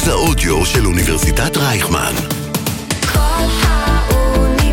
[0.00, 2.12] מרכז האודיו של אוניברסיטת רייכמן.
[3.12, 4.68] קול האוניברסיטה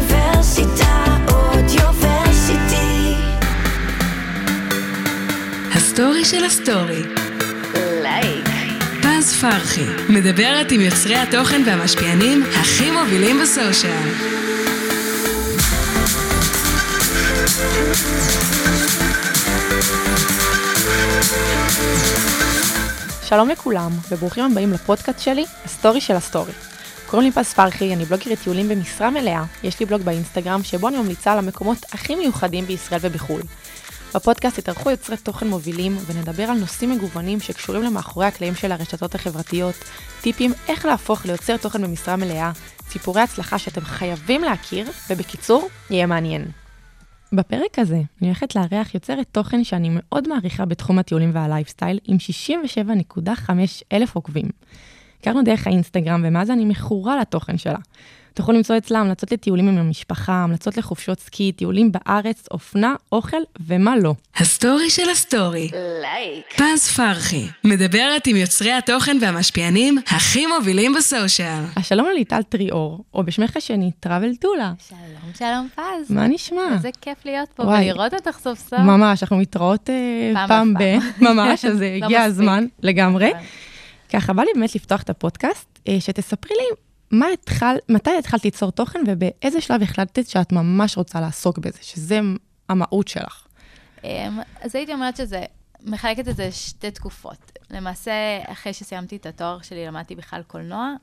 [1.28, 3.13] אודיוורסיטי.
[5.74, 7.04] הסטורי של הסטורי.
[8.04, 8.47] לייק.
[9.01, 14.38] פז פרחי, מדברת עם יוצרי התוכן והמשפיענים הכי מובילים ב social.
[23.30, 26.52] שלום לכולם, וברוכים הבאים לפודקאסט שלי, הסטורי של הסטורי.
[27.08, 30.98] קוראים לי פז פרחי, אני בלוגרית טיולים במשרה מלאה, יש לי בלוג באינסטגרם שבו אני
[30.98, 33.41] ממליצה על המקומות הכי מיוחדים בישראל ובחו"ל.
[34.16, 39.76] בפודקאסט יתארחו יוצרי תוכן מובילים ונדבר על נושאים מגוונים שקשורים למאחורי הקלעים של הרשתות החברתיות,
[40.21, 42.52] טיפים איך להפוך ליוצר תוכן במשרה מלאה,
[42.90, 46.46] סיפורי הצלחה שאתם חייבים להכיר, ובקיצור, יהיה מעניין.
[47.34, 52.18] בפרק הזה אני הולכת לארח יוצרת תוכן שאני מאוד מעריכה בתחום הטיולים והלייפסטייל, עם
[53.18, 53.52] 67.5
[53.93, 54.46] אלף עוקבים.
[55.21, 57.79] הכרנו דרך האינסטגרם, ומאז אני מכורה לתוכן שלה.
[58.38, 63.98] תוכלו למצוא אצלה המלצות לטיולים עם המשפחה, המלצות לחופשות סקי, טיולים בארץ, אופנה, אוכל ומה
[63.98, 64.13] לא.
[64.35, 65.69] הסטורי של הסטורי.
[66.02, 66.53] לייק.
[66.55, 71.63] פז פרחי, מדברת עם יוצרי התוכן והמשפיענים הכי מובילים ב social.
[71.75, 74.73] השלום לליטל טריאור, או בשמך השני, טראבל טולה.
[74.88, 76.11] שלום, שלום פז.
[76.11, 76.73] מה נשמע?
[76.73, 77.91] איזה כיף להיות פה וואי.
[77.91, 78.80] ולראות אותך סוף סוף.
[78.80, 80.97] ממש, אנחנו מתראות אה, פעם פעם ב...
[81.30, 82.23] ממש, אז לא הגיע.
[82.23, 83.30] הזמן לגמרי.
[83.30, 83.45] נכון.
[84.13, 88.72] ככה, בא לי באמת לפתוח את הפודקאסט, אה, שתספרי לי מה התחל, מתי התחלת ליצור
[88.72, 92.19] תוכן ובאיזה שלב החלטת שאת ממש רוצה לעסוק בזה, שזה
[92.69, 93.47] המהות שלך.
[94.03, 95.44] אמ, אז הייתי אומרת שזה,
[95.83, 97.52] מחלקת את זה לשתי תקופות.
[97.72, 98.11] למעשה,
[98.45, 100.94] אחרי שסיימתי את התואר שלי, למדתי בכלל קולנוע.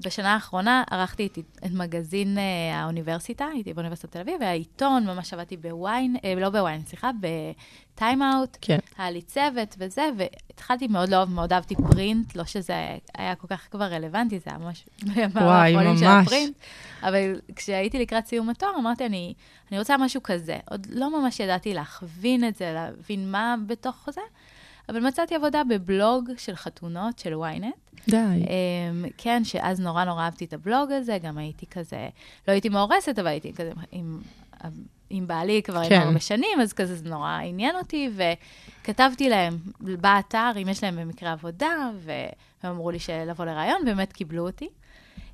[0.00, 5.56] בשנה האחרונה ערכתי את, את מגזין אה, האוניברסיטה, הייתי באוניברסיטת תל אביב, והעיתון, ממש עבדתי
[5.56, 8.56] בוויין, אה, לא בוויין, סליחה, בטיים-אאוט.
[8.60, 8.78] כן.
[8.98, 12.74] היה לי צוות וזה, והתחלתי מאוד לאהוב, מאוד אהבתי פרינט, לא שזה
[13.18, 16.26] היה כל כך כבר רלוונטי, זה היה ממש בימים וואי, של ממש.
[16.26, 16.56] הפרינט.
[17.02, 19.34] אבל כשהייתי לקראת סיום התואר, אמרתי, אני,
[19.70, 20.56] אני רוצה משהו כזה.
[20.70, 24.20] עוד לא ממש ידעתי להכווין את זה, להבין מה בתוך זה,
[24.88, 27.86] אבל מצאתי עבודה בבלוג של חתונות של ynet.
[28.08, 28.16] די.
[28.16, 32.08] אמ, כן, שאז נורא נורא אהבתי את הבלוג הזה, גם הייתי כזה,
[32.48, 34.20] לא הייתי מאורסת, אבל הייתי כזה עם,
[35.10, 36.00] עם בעלי כבר כן.
[36.00, 40.96] עם הרבה שנים, אז כזה זה נורא עניין אותי, וכתבתי להם באתר, אם יש להם
[40.96, 44.68] במקרה עבודה, והם אמרו לי שלבוא לראיון, באמת קיבלו אותי.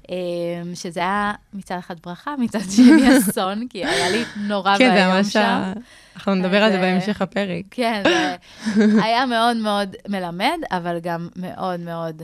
[0.09, 4.95] אמ, שזה היה מצד אחד ברכה, מצד שני אסון, כי היה לי נורא כן, זה
[4.95, 5.33] ואיום ממש...
[5.33, 5.41] שם.
[5.41, 5.73] ה-
[6.17, 7.65] אנחנו נדבר על זה אה, בהמשך הפרק.
[7.71, 8.03] כן,
[9.03, 12.23] היה מאוד מאוד מלמד, אבל גם מאוד מאוד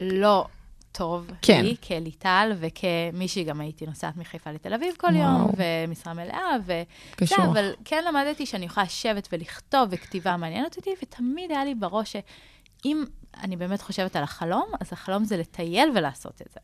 [0.00, 0.46] לא
[0.92, 1.60] טוב כן.
[1.64, 5.18] לי כליטל, וכמישהי גם הייתי נוסעת מחיפה לתל אביב כל וואו.
[5.18, 6.82] יום, ומשרה מלאה, וזה,
[7.16, 7.38] קשוח.
[7.38, 13.04] אבל כן למדתי שאני יכולה לשבת ולכתוב, וכתיבה מעניינת אותי, ותמיד היה לי בראש שאם
[13.42, 16.60] אני באמת חושבת על החלום, אז החלום זה לטייל ולעשות את זה,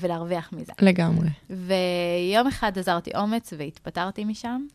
[0.00, 0.72] ולהרוויח מזה.
[0.80, 1.28] לגמרי.
[1.50, 4.66] ויום אחד אזרתי אומץ והתפטרתי משם,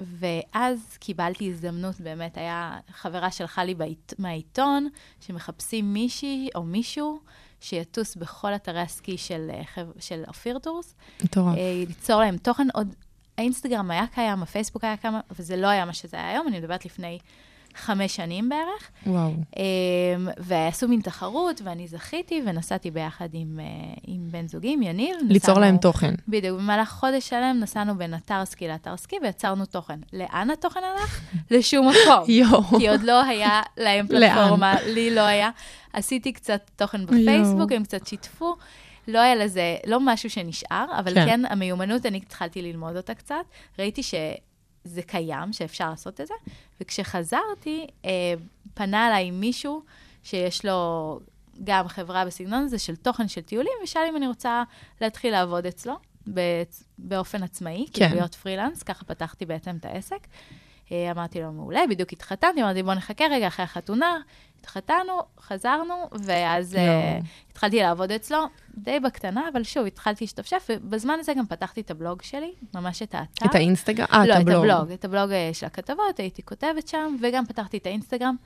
[0.00, 4.88] ואז קיבלתי הזדמנות, באמת, היה חברה שלחה לי בעית, מהעיתון,
[5.20, 7.20] שמחפשים מישהי או מישהו
[7.60, 10.94] שיטוס בכל אתרי הסקי של, אה, של אופיר טורס,
[11.24, 11.56] מטורף.
[11.56, 12.94] אה, ליצור להם תוכן עוד...
[13.38, 16.58] האינסטגרם היה קיים, הפייסבוק היה קיים, אבל זה לא היה מה שזה היה היום, אני
[16.58, 17.18] מדברת לפני
[17.74, 18.90] חמש שנים בערך.
[19.06, 19.30] וואו.
[19.56, 23.64] אמ, ועשו מין תחרות, ואני זכיתי, ונסעתי ביחד עם, אה,
[24.06, 25.16] עם בן זוגי, עם יניב.
[25.28, 26.14] ליצור נסענו- להם תוכן.
[26.28, 30.00] בדיוק, במהלך חודש שלם נסענו בין אתר סקי לאתר סקי ויצרנו תוכן.
[30.12, 31.20] לאן התוכן הלך?
[31.50, 32.24] לשום מקום.
[32.38, 32.62] יואו.
[32.78, 35.50] כי עוד לא היה להם פלטפורמה, לי לא היה.
[35.92, 38.56] עשיתי קצת תוכן בפייסבוק, הם קצת שיתפו.
[39.08, 41.26] לא היה לזה, לא משהו שנשאר, אבל כן.
[41.26, 43.34] כן, המיומנות, אני התחלתי ללמוד אותה קצת.
[43.78, 44.02] ראיתי
[44.84, 46.34] שזה קיים, שאפשר לעשות את זה,
[46.80, 48.10] וכשחזרתי, אה,
[48.74, 49.82] פנה אליי מישהו
[50.22, 51.20] שיש לו
[51.64, 54.62] גם חברה בסגנון הזה של תוכן של טיולים, ושאל אם אני רוצה
[55.00, 55.94] להתחיל לעבוד אצלו
[56.98, 58.04] באופן עצמאי, כן.
[58.04, 60.26] כאילו להיות פרילנס, ככה פתחתי בעצם את העסק.
[60.92, 64.18] אה, אמרתי לו, מעולה, בדיוק התחתנתי, אמרתי, בוא נחכה רגע אחרי החתונה.
[64.60, 65.94] התחתנו, חזרנו,
[66.24, 66.78] ואז uh,
[67.50, 68.38] התחלתי לעבוד אצלו,
[68.74, 73.14] די בקטנה, אבל שוב, התחלתי להשתפשף, ובזמן הזה גם פתחתי את הבלוג שלי, ממש את
[73.14, 73.46] האתר.
[73.46, 74.06] את האינסטגרם?
[74.12, 74.64] אה, לא, את הבלוג.
[74.64, 78.36] את הבלוג, את הבלוג אה, של הכתבות, הייתי כותבת שם, וגם פתחתי את האינסטגרם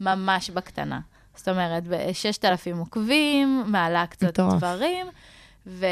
[0.00, 1.00] ממש בקטנה.
[1.34, 4.40] זאת אומרת, ב-6,000 עוקבים, מעלה קצת.
[4.40, 5.06] דברים,
[5.66, 5.86] ו-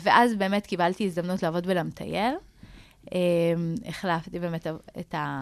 [0.00, 2.34] ואז באמת קיבלתי הזדמנות לעבוד בלמטייל.
[3.14, 3.18] אה,
[3.88, 4.66] החלפתי באמת
[4.98, 5.40] את ה...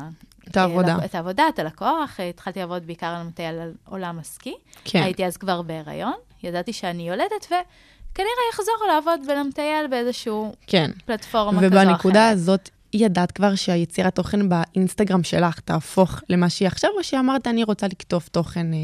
[0.48, 0.96] את העבודה.
[1.04, 4.54] את העבודה, את הלקוח, התחלתי לעבוד בעיקר על מטייל על עולם הסקי.
[4.84, 5.02] כן.
[5.02, 10.90] הייתי אז כבר בהיריון, ידעתי שאני יולדת, וכנראה אחזור לעבוד ולמטייל באיזשהו כן.
[11.06, 11.88] פלטפורמה כזו או אחרת.
[11.88, 17.64] ובנקודה הזאת, ידעת כבר שהיצירת תוכן באינסטגרם שלך תהפוך למה שהיא עכשיו, או שאמרת, אני
[17.64, 18.78] רוצה לכתוב תוכן אה,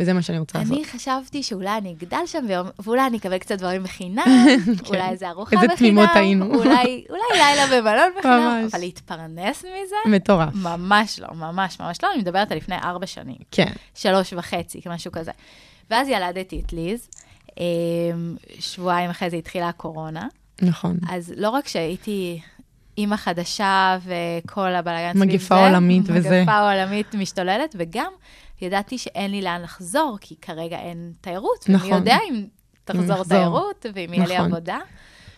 [0.00, 0.76] וזה מה שאני רוצה לעשות.
[0.76, 2.44] אני חשבתי שאולי אני אגדל שם,
[2.78, 4.46] ואולי אני אקבל קצת דברים בחינם,
[4.88, 5.56] אולי איזה ארוחה כן.
[5.56, 6.54] איזה בחינם, תמימות היינו.
[6.54, 7.04] אולי
[7.34, 8.66] לילה במלון בחינם.
[8.70, 10.16] אבל להתפרנס מזה?
[10.16, 10.54] מטורף.
[10.54, 15.12] ממש לא, ממש ממש לא, אני מדברת על לפני ארבע שנים, כן, שלוש וחצי, משהו
[15.12, 15.30] כזה.
[15.90, 17.08] ואז ילדתי את ליז,
[17.58, 17.64] אמ,
[18.58, 20.26] שבועיים אחרי זה התחילה הקורונה,
[20.62, 20.96] נכון.
[21.10, 22.40] אז לא רק שהייתי
[22.98, 26.40] אימא חדשה וכל הבלאגן סביב זה, מגפה עולמית וזה.
[26.42, 28.12] מגפה עולמית משתוללת, וגם
[28.60, 31.88] ידעתי שאין לי לאן לחזור, כי כרגע אין תיירות, נכון.
[31.88, 32.46] ומי יודע אם
[32.84, 33.24] תחזור.
[33.24, 34.52] תיירות, ואם יהיה לי נכון.
[34.52, 34.78] עבודה.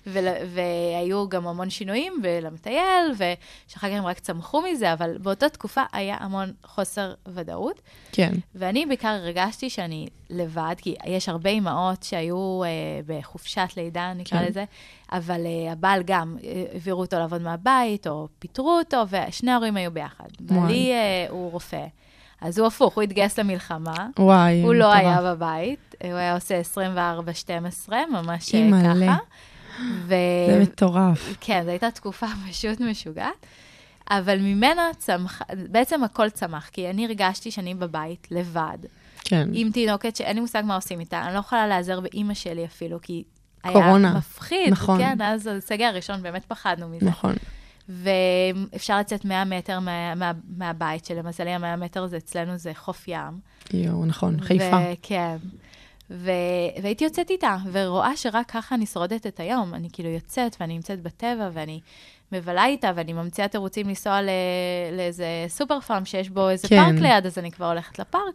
[0.07, 5.83] ול, והיו גם המון שינויים, ולמטייל, ושאחר כך הם רק צמחו מזה, אבל באותה תקופה
[5.93, 7.81] היה המון חוסר ודאות.
[8.13, 12.69] כן, ואני בעיקר הרגשתי שאני לבד, כי יש הרבה אימהות שהיו אה,
[13.07, 14.47] בחופשת לידה, נקרא כן.
[14.47, 14.65] לזה,
[15.13, 19.91] אבל אה, הבעל גם, אה, העבירו אותו לעבוד מהבית, או פיטרו אותו, ושני ההורים היו
[19.91, 20.29] ביחד.
[20.41, 21.87] בעלי אה, הוא רופא,
[22.41, 24.07] אז הוא הפוך, הוא התגייס למלחמה.
[24.19, 24.93] וואי, הוא לא.
[24.93, 26.61] היה בבית, הוא היה עושה
[27.89, 29.07] 24-12, ממש אה, אימא'לה.
[29.07, 29.19] ככה.
[30.07, 30.15] ו...
[30.51, 31.37] זה מטורף.
[31.41, 33.47] כן, זו הייתה תקופה פשוט משוגעת,
[34.11, 38.79] אבל ממנה צמח, בעצם הכל צמח, כי אני הרגשתי שאני בבית לבד,
[39.25, 42.65] כן, עם תינוקת שאין לי מושג מה עושים איתה, אני לא יכולה להיעזר באימא שלי
[42.65, 43.25] אפילו, כי
[43.73, 44.09] קורונה.
[44.09, 44.71] היה מפחיד.
[44.71, 44.99] נכון.
[44.99, 47.07] כן, אז הסגר הראשון באמת פחדנו מזה.
[47.07, 47.35] נכון.
[47.89, 53.41] ואפשר לצאת 100 מטר מה, מה, מהבית, שלמזלי ה-100 מטר זה אצלנו זה חוף ים.
[53.73, 54.79] יואו, נכון, חיפה.
[55.03, 55.37] כן.
[56.11, 56.31] ו...
[56.83, 59.75] והייתי יוצאת איתה, ורואה שרק ככה אני שורדת את היום.
[59.75, 61.81] אני כאילו יוצאת, ואני נמצאת בטבע, ואני
[62.33, 64.29] מבלה איתה, ואני ממציאה תירוצים לנסוע ל...
[64.97, 66.77] לאיזה סופר פארם שיש בו איזה כן.
[66.77, 68.35] פארק ליד, אז אני כבר הולכת לפארק.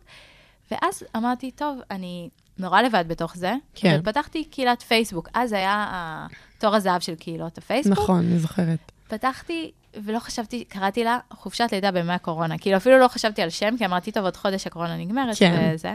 [0.71, 3.53] ואז אמרתי, טוב, אני נורא לבד בתוך זה.
[3.75, 3.99] כן.
[4.01, 5.29] ופתחתי קהילת פייסבוק.
[5.33, 6.27] אז היה
[6.59, 7.97] תור הזהב של קהילות הפייסבוק.
[7.97, 8.92] נכון, אני זוכרת.
[9.13, 12.57] פתחתי, ולא חשבתי, קראתי לה חופשת לידה בימי הקורונה.
[12.57, 15.71] כאילו, אפילו לא חשבתי על שם, כי אמרתי, טוב, עוד חודש הקורונה נגמרת, כן.
[15.73, 15.93] וזה.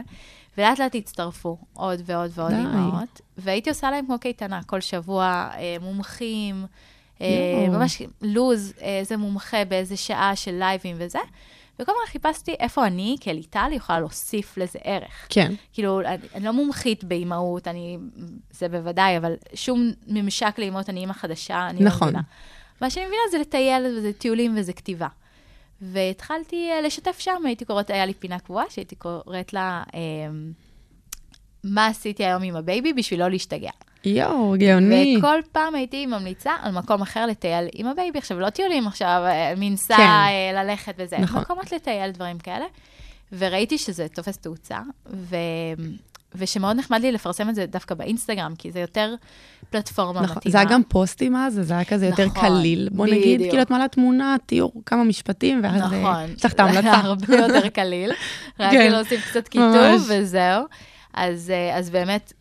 [0.57, 2.51] ולאט לאט הצטרפו עוד ועוד ועוד.
[2.51, 6.65] אימהות, והייתי עושה להם כמו קייטנה, כל שבוע אה, מומחים,
[7.21, 7.27] אה.
[7.69, 11.19] ממש לוז, איזה מומחה באיזה שעה של לייבים וזה.
[11.79, 15.27] וכל הזמן חיפשתי איפה אני, כליטל, יכולה להוסיף לזה ערך.
[15.29, 17.97] כן, כאילו, אני, אני לא מומחית באימהות, אני,
[18.51, 22.07] זה בוודאי, אבל שום ממשק לאימהות, אני אימא חדשה, אני נכון.
[22.07, 22.21] לא מבינה.
[22.81, 25.07] מה שאני מבינה זה לטייל, וזה טיולים וזה כתיבה.
[25.81, 29.99] והתחלתי אה, לשתף שם, הייתי קוראת, היה לי פינה קבועה, שהייתי קוראת לה, אה,
[31.63, 33.71] מה עשיתי היום עם ה baby בשביל לא להשתגע.
[34.05, 35.17] יואו, גאוני.
[35.17, 38.17] וכל פעם הייתי ממליצה על מקום אחר לטייל עם ה baby.
[38.17, 40.03] עכשיו, לא טיולים עכשיו, אה, מנסה כן.
[40.03, 41.41] אה, ללכת וזה, נכון.
[41.41, 42.65] מקומות לטייל, דברים כאלה.
[43.31, 45.35] וראיתי שזה תופס תאוצה, ו...
[46.35, 49.15] ושמאוד נחמד לי לפרסם את זה דווקא באינסטגרם, כי זה יותר
[49.69, 50.51] פלטפורמה נכון, מתאימה.
[50.51, 52.89] זה היה גם פוסטים אז, זה היה כזה יותר נכון, קליל.
[52.91, 53.49] בוא נגיד, בדיוק.
[53.49, 56.33] כאילו את מעלה תמונה, תיאור כמה משפטים, ואז אה, נכון.
[56.37, 56.93] יש לך את ההמלצה.
[57.05, 58.11] הרבה יותר קליל.
[58.59, 60.09] רק כן, להוסיף קצת כיתוב.
[60.09, 60.65] וזהו.
[61.13, 62.33] אז, אה, אז באמת,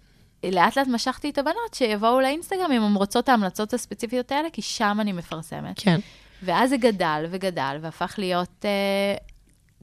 [0.44, 4.62] לאט לאט משכתי את הבנות שיבואו לאינסטגרם אם הן רוצות את ההמלצות הספציפיות האלה, כי
[4.62, 5.74] שם אני מפרסמת.
[5.76, 6.00] כן,
[6.42, 9.14] ואז זה גדל וגדל, והפך להיות אה,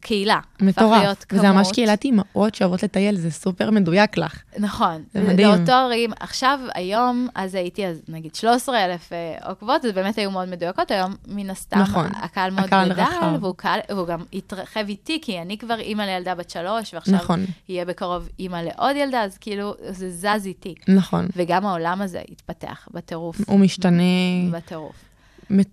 [0.05, 0.39] קהילה.
[0.61, 1.25] מטורף.
[1.31, 1.71] וזה ממש.
[1.71, 4.41] קהילת אימהות שאוהבות לטייל, זה סופר מדויק לך.
[4.57, 5.03] נכון.
[5.13, 5.47] זה מדהים.
[5.47, 10.31] לאותו רים, עכשיו, היום, אז הייתי, אז נגיד 13 אלף אה, עוקבות, אז באמת היו
[10.31, 12.07] מאוד מדויקות, היום מן הסתם, נכון.
[12.15, 13.37] הקהל מאוד הקהל גדל, רחב.
[13.41, 17.45] והוא, קהל, והוא גם התרחב איתי, כי אני כבר אימא לילדה בת שלוש, ועכשיו נכון.
[17.69, 20.75] יהיה בקרוב אימא לעוד ילדה, אז כאילו, זה זז איתי.
[20.87, 21.27] נכון.
[21.35, 23.37] וגם העולם הזה התפתח בטירוף.
[23.47, 24.03] הוא משתנה
[24.51, 24.95] בטירוף.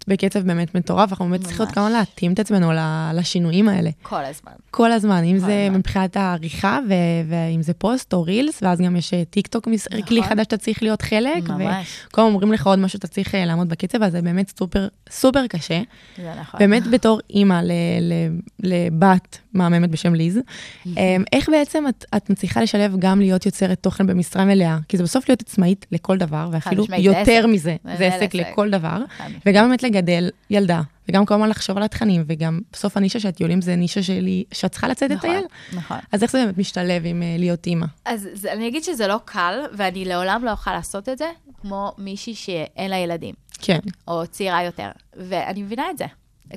[0.08, 1.68] בקצב באמת מטורף, אנחנו באמת צריכות.
[1.68, 2.70] כמה להתאים את עצמנו
[3.14, 3.90] לשינויים האלה.
[4.02, 4.52] כל הזמן.
[4.70, 5.78] כל הזמן, אם כל זה הזמן.
[5.78, 6.92] מבחינת העריכה, ו-
[7.28, 10.02] ואם זה פוסט או Reels, ואז גם יש אה, טיק טוק, נכון.
[10.02, 11.86] כלי חדש שאתה צריך להיות חלק, ממש.
[12.08, 15.46] וכל אומרים לך עוד משהו, אתה צריך אה, לעמוד בקצב, אז זה באמת סופר, סופר
[15.46, 15.80] קשה.
[16.16, 16.60] זה נכון.
[16.60, 17.60] באמת בתור אימא
[18.62, 20.38] לבת מהממת בשם ליז,
[20.86, 24.78] אמ, איך בעצם את, את מצליחה לשלב גם להיות יוצרת תוכן במשרה מלאה?
[24.88, 27.46] כי זה בסוף להיות עצמאית לכל דבר, ואפילו יותר.
[27.46, 28.34] מזה, זה עסק.
[28.34, 28.98] לכל דבר.
[29.18, 33.28] חד וגם באמת לגדל ילדה, וגם כל הזמן לחשוב על התכנים, וגם בסוף הנישה של
[33.28, 35.44] הטיולים זה נישה שלי, שאת צריכה לצאת נכון, לטייל.
[35.72, 35.98] נכון.
[36.12, 37.86] אז איך זה באמת משתלב עם אה, להיות אימא?
[38.04, 41.92] אז זה, אני אגיד שזה לא קל, ואני לעולם לא אוכל לעשות את זה, כמו
[41.98, 43.78] מישהי שאין לה ילדים, כן,
[44.08, 44.88] או צעירה יותר.
[45.16, 46.06] ואני מבינה את זה.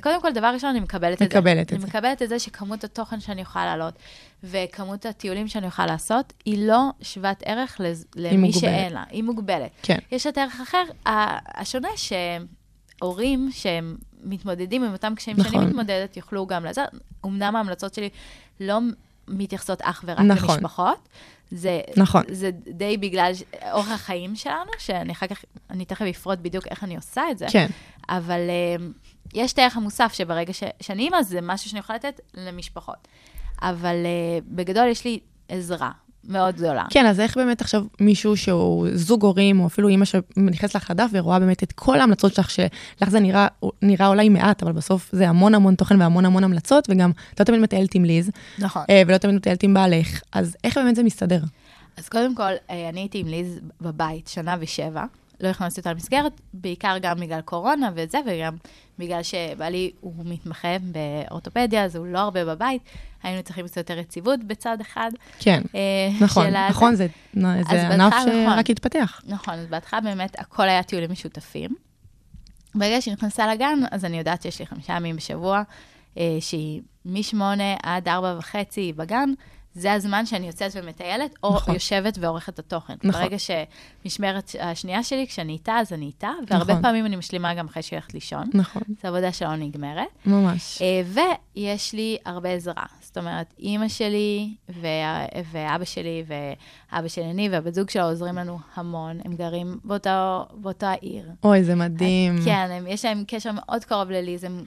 [0.02, 1.38] קודם כל, דבר ראשון, אני מקבלת את זה.
[1.38, 1.86] מקבלת את אני זה.
[1.86, 3.94] מקבלת את זה שכמות התוכן שאני יכולה להעלות,
[4.44, 7.80] וכמות הטיולים שאני יכולה לעשות, היא לא שוות ערך
[8.16, 8.60] למי מוגבלת.
[8.60, 9.70] שאין לה, היא מוגבלת.
[9.82, 9.98] כן.
[10.12, 10.82] יש לה ערך אחר.
[11.54, 11.88] השונה
[12.98, 15.66] שהורים שהם מתמודדים עם אותם קשיים שאני נכון.
[15.66, 16.84] מתמודדת, יוכלו גם לעזור.
[17.26, 18.08] אמנם ההמלצות שלי
[18.60, 18.78] לא
[19.28, 20.50] מתייחסות אך ורק נכון.
[20.50, 21.08] למשפחות.
[21.50, 22.22] זה, נכון.
[22.28, 23.32] זה די בגלל
[23.72, 27.46] אורח החיים שלנו, שאני אחר כך, אני תכף אפרוט בדיוק איך אני עושה את זה.
[27.50, 27.66] כן,
[28.08, 28.40] אבל
[28.78, 28.82] um,
[29.34, 33.08] יש את הערך המוסף שברגע ש, שאני אימא, זה משהו שאני יכולה לתת למשפחות.
[33.62, 35.90] אבל uh, בגדול יש לי עזרה
[36.28, 36.84] מאוד גדולה.
[36.90, 41.10] כן, אז איך באמת עכשיו מישהו שהוא זוג הורים, או אפילו אימא שנכנסת לך לדף
[41.12, 43.46] ורואה באמת את כל ההמלצות שלך, שלך זה נראה,
[43.82, 47.60] נראה אולי מעט, אבל בסוף זה המון המון תוכן והמון המון המלצות, וגם לא תמיד
[47.60, 48.82] מטיילת עם ליז, נכון.
[48.90, 51.40] אה, ולא תמיד מטיילת עם בעלך, אז איך באמת זה מסתדר?
[51.96, 55.04] אז קודם כל, אה, אני הייתי עם ליז בבית שנה ושבע.
[55.40, 58.56] לא הכנסתי אותה למסגרת, בעיקר גם בגלל קורונה וזה, וגם
[58.98, 62.82] בגלל שבעלי הוא מתמחה באורתופדיה, אז הוא לא הרבה בבית.
[63.26, 65.10] היינו צריכים קצת יותר יציבות בצד אחד.
[65.38, 65.80] כן, אה,
[66.20, 66.46] נכון.
[66.70, 68.46] נכון, זה, ענף נכון.
[68.46, 69.20] שרק התפתח.
[69.26, 71.70] נכון, אז בהתחלה באמת הכל היה טיולים משותפים.
[72.74, 75.62] ברגע שהיא נכנסה לגן, אז אני יודעת שיש לי חמישה ימים בשבוע,
[76.18, 79.32] אה, שהיא משמונה עד ארבע וחצי בגן.
[79.76, 81.74] זה הזמן שאני יוצאת ומטיילת, או נכון.
[81.74, 82.94] יושבת ועורכת את התוכן.
[83.04, 83.22] נכון.
[83.22, 86.82] ברגע שמשמרת השנייה שלי, כשאני איתה, אז אני איתה, והרבה נכון.
[86.82, 88.50] פעמים אני משלימה גם אחרי שהיא הולכת לישון.
[88.54, 90.06] נכון, זו עבודה שלא נגמרת.
[90.26, 90.82] ממש.
[90.82, 91.24] אה,
[91.56, 92.84] ויש לי הרבה עזרה.
[93.16, 98.58] זאת אומרת, אימא שלי וה- ואבא שלי ואבא של אני והבת זוג שלה עוזרים לנו
[98.74, 99.18] המון.
[99.24, 101.30] הם גרים באותו, באותה עיר.
[101.44, 102.36] אוי, זה מדהים.
[102.44, 104.64] כן, הם, יש להם קשר מאוד קרוב לליז, הם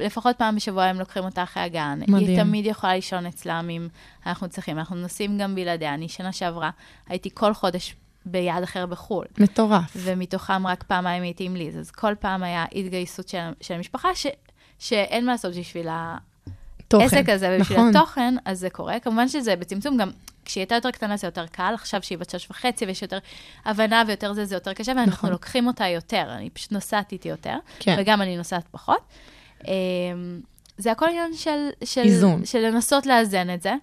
[0.00, 2.00] לפחות פעם בשבוע הם לוקחים אותה אחרי הגן.
[2.08, 2.28] מדהים.
[2.28, 3.88] היא תמיד יכולה לישון אצלם אם
[4.26, 5.94] אנחנו צריכים, אנחנו נוסעים גם בלעדיה.
[5.94, 6.70] אני שנה שעברה
[7.08, 7.96] הייתי כל חודש
[8.26, 9.92] ביעד אחר בחו"ל, מטורף.
[9.96, 14.26] ומתוכם רק פעמיים הייתי עם ליז, אז כל פעם היה התגייסות של, של המשפחה, ש,
[14.78, 15.88] שאין מה לעשות בשביל
[16.90, 17.02] תוכן.
[17.16, 17.96] העסק הזה ובשביל נכון.
[17.96, 19.00] התוכן, אז זה קורה.
[19.00, 20.10] כמובן שזה בצמצום, גם
[20.44, 23.18] כשהיא הייתה יותר קטנה זה יותר קל, עכשיו שהיא בת שש וחצי ויש יותר
[23.64, 25.30] הבנה ויותר זה, זה יותר קשה, ואנחנו נכון.
[25.30, 27.54] לוקחים אותה יותר, אני פשוט נוסעת איתי יותר.
[27.78, 27.96] כן.
[27.98, 28.98] וגם אני נוסעת פחות.
[29.68, 29.70] אמ,
[30.78, 32.44] זה הכל עניין של, של, איזון.
[32.44, 33.74] של לנסות לאזן את זה,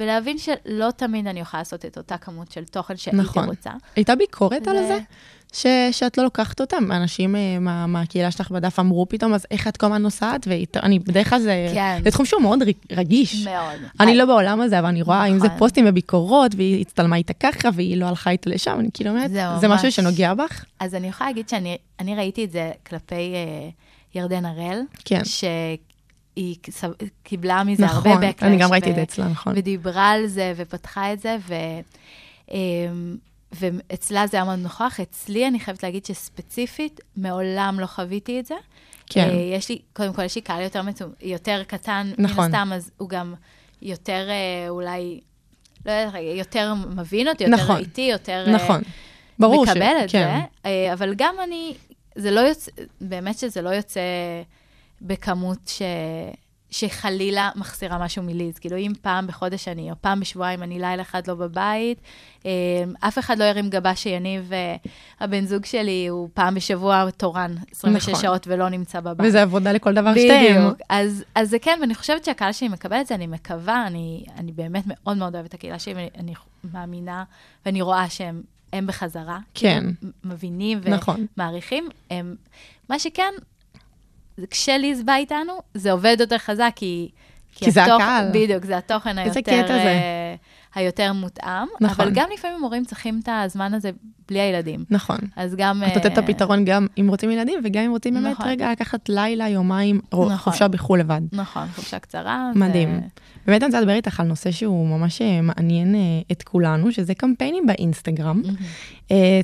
[0.00, 3.44] ולהבין שלא תמיד אני יכולה לעשות את אותה כמות של תוכן שהייתי נכון.
[3.44, 3.70] רוצה.
[3.96, 4.98] הייתה ביקורת על זה- זה?
[5.52, 9.68] ש, שאת לא לוקחת אותם, אנשים אה, מה, מהקהילה שלך בדף אמרו פתאום, אז איך
[9.68, 10.48] את כל הזמן נוסעת?
[10.50, 12.00] ואני, בדרך כלל זה, כן.
[12.04, 12.58] זה תחום שהוא מאוד
[12.92, 13.44] רגיש.
[13.44, 13.80] מאוד.
[14.00, 15.58] אני לא בעולם הזה, אבל אני רואה אם זה נכון.
[15.58, 19.42] פוסטים וביקורות, והיא הצטלמה איתה ככה, והיא לא הלכה איתה לשם, אני כאילו אומרת, זה
[19.60, 20.64] זה משהו ממש- שנוגע בך?
[20.80, 23.68] אז אני יכולה להגיד שאני אני ראיתי את זה כלפי אה,
[24.14, 25.20] ירדן הראל, כן.
[25.24, 28.44] שהיא סב- קיבלה מזה נכון, הרבה backlash.
[28.44, 29.52] אני גם ראיתי את זה אצלה, נכון.
[29.56, 31.54] ודיברה על זה ופתחה את זה, ו...
[32.50, 33.16] אמ,
[33.52, 35.00] ואצלה זה היה מאוד נוכח.
[35.02, 38.54] אצלי, אני חייבת להגיד שספציפית, מעולם לא חוויתי את זה.
[39.06, 39.28] כן.
[39.28, 42.44] אה, יש לי, קודם כל, יש לי קהל יותר, מצום, יותר קטן, נכון.
[42.44, 43.34] מן הסתם, אז הוא גם
[43.82, 45.20] יותר אה, אולי,
[45.86, 47.76] לא יודעת, יותר מבין אותי, יותר נכון.
[47.76, 48.44] איטי, יותר...
[48.46, 48.80] אה, נכון.
[49.38, 49.68] ברור ש...
[49.68, 50.40] מקבל את כן.
[50.64, 51.74] זה, אבל גם אני,
[52.14, 54.00] זה לא יוצא, באמת שזה לא יוצא
[55.02, 55.82] בכמות ש...
[56.70, 58.58] שחלילה מחסירה משהו מליז.
[58.58, 62.00] כאילו, אם פעם בחודש אני, או פעם בשבועיים אני לילה אחד לא בבית,
[62.46, 62.50] אה,
[63.00, 64.76] אף אחד לא ירים גבה שיניב, אה,
[65.20, 68.22] הבן זוג שלי, הוא פעם בשבוע תורן 26 נכון.
[68.22, 69.26] שעות ולא נמצא בבית.
[69.28, 70.56] וזה עבודה לכל דבר שתיים.
[70.56, 70.78] בדיוק.
[70.88, 74.52] אז, אז זה כן, ואני חושבת שהקהל שלי מקבל את זה, אני מקווה, אני, אני
[74.52, 76.34] באמת מאוד מאוד אוהבת את הקהילה שלי, ואני אני
[76.72, 77.24] מאמינה,
[77.66, 78.42] ואני רואה שהם
[78.72, 79.38] הם בחזרה.
[79.54, 79.84] כן.
[80.00, 81.26] כאילו, מבינים נכון.
[81.36, 81.88] ומעריכים.
[82.10, 82.36] הם,
[82.88, 83.32] מה שכן,
[84.50, 87.08] כשליז בא איתנו, זה עובד יותר חזק, כי...
[87.52, 88.28] כי זה התוכן- הקהל.
[88.32, 89.62] בדיוק, זה התוכן איזה היותר...
[89.64, 90.36] קטע זה.
[90.76, 92.04] היותר מותאם, נכון.
[92.06, 93.90] אבל גם לפעמים הורים צריכים את הזמן הזה
[94.28, 94.84] בלי הילדים.
[94.90, 95.16] נכון.
[95.36, 95.82] אז גם...
[95.86, 98.48] את נותנת את אה, הפתרון גם אם רוצים ילדים, וגם אם רוצים באמת נכון.
[98.48, 100.36] רגע לקחת לילה, יומיים, או נכון.
[100.36, 101.20] חופשה בחו"ל לבד.
[101.32, 102.50] נכון, חופשה קצרה.
[102.54, 103.00] מדהים.
[103.46, 106.00] באמת אני רוצה לדבר איתך על נושא שהוא ממש אה, מעניין אה,
[106.32, 108.42] את כולנו, שזה קמפיינים באינסטגרם.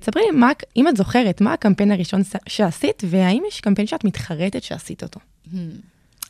[0.01, 4.63] תספרי לי, מה- אם את זוכרת, מה הקמפיין הראשון שעשית, והאם יש קמפיין שאת מתחרטת
[4.63, 5.21] שעשית אותו?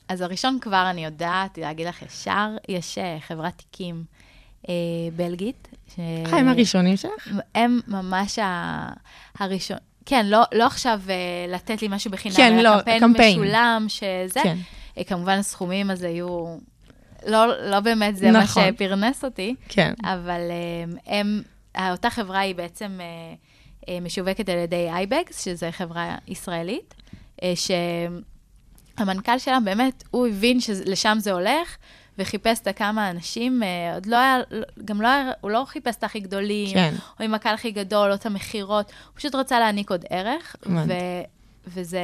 [0.08, 4.04] אז הראשון כבר אני יודעת להגיד לך ישר, יש חברת תיקים
[5.16, 5.68] בלגית.
[5.94, 5.98] ש-
[6.32, 7.28] אה, הם הראשונים שלך?
[7.54, 8.88] הם ממש ה-
[9.38, 9.76] הראשון.
[10.06, 11.14] כן, לא, לא עכשיו אה,
[11.54, 13.40] לתת לי משהו בחינם, כן, אלא לא, קמפיין קמפיין.
[13.40, 14.40] משולם, שזה.
[14.42, 14.56] כן.
[14.98, 16.56] אה, כמובן הסכומים אז היו,
[17.26, 18.62] לא, לא באמת זה נכון.
[18.62, 19.92] מה שפרנס אותי, כן.
[20.04, 20.84] אבל אה,
[21.16, 21.42] הם,
[21.90, 23.06] אותה חברה היא בעצם אה,
[23.94, 26.94] אה, משווקת על ידי אייבקס, שזו חברה ישראלית,
[27.42, 27.52] אה,
[28.98, 31.76] שהמנכ"ל שלה באמת, הוא הבין שלשם זה הולך,
[32.18, 34.38] וחיפש את כמה אנשים, אה, עוד לא היה,
[34.84, 36.94] גם לא היה, הוא לא חיפש את הכי גדולים, כן.
[37.20, 40.56] או עם הקהל הכי גדול, או את המכירות, הוא פשוט רצה להעניק עוד ערך.
[40.66, 40.92] ו,
[41.66, 42.00] וזה...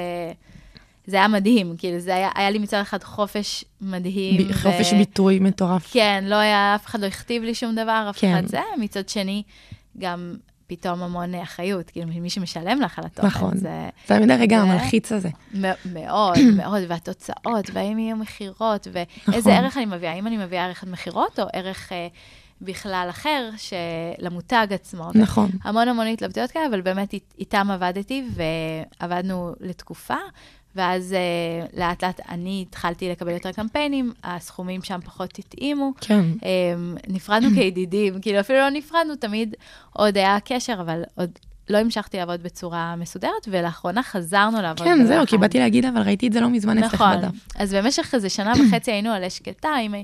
[1.07, 4.49] זה היה מדהים, כאילו, זה היה, היה לי מצד אחד חופש מדהים.
[4.49, 5.93] ב- חופש ביטוי מטורף.
[5.93, 8.35] כן, לא היה, אף אחד לא הכתיב לי שום דבר, אף כן.
[8.35, 8.61] אחד זה.
[8.79, 9.43] מצד שני,
[9.99, 10.37] גם
[10.69, 13.27] פתאום המון אחריות, כאילו, מי שמשלם לך על התוכן.
[13.27, 13.57] נכון.
[13.57, 15.29] זה תמיד הרגע המלחיץ הזה.
[15.85, 19.53] מאוד, מאוד, והתוצאות, והאם יהיו מכירות, ואיזה נכון.
[19.53, 22.09] ערך אני מביאה, האם אני מביאה ערך מכירות, או ערך אה,
[22.61, 23.51] בכלל אחר,
[24.19, 25.11] למותג עצמו.
[25.15, 25.51] נכון.
[25.65, 28.25] המון המון התלבטויות כאלה, אבל באמת אית- איתם עבדתי,
[29.01, 30.17] ועבדנו לתקופה,
[30.79, 35.93] ואז אה, לאט לאט אני התחלתי לקבל יותר קמפיינים, הסכומים שם פחות התאימו.
[36.01, 36.21] כן.
[36.21, 39.55] אמ, נפרדנו כידידים, כאילו אפילו לא נפרדנו, תמיד
[39.93, 41.31] עוד היה קשר, אבל עוד
[41.71, 45.27] לא המשכתי לעבוד בצורה מסודרת, ולאחרונה חזרנו לעבוד כן, זהו.
[45.27, 47.19] כי באתי להגיד, אבל ראיתי את זה לא מזמן אצלך נכון.
[47.19, 47.31] בדף.
[47.57, 49.95] אז במשך איזה שנה וחצי היינו עלי שקטה, אם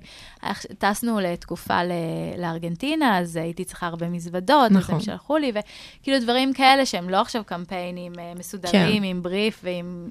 [0.79, 1.93] טסנו לתקופה ל-
[2.39, 4.95] לארגנטינה, אז הייתי צריכה הרבה מזוודות, אז נכון.
[4.95, 5.53] הם שלחו לי,
[6.01, 10.11] וכאילו דברים כאלה שהם לא עכשיו קמפיינים אה, מסודרים, עם בריף ועם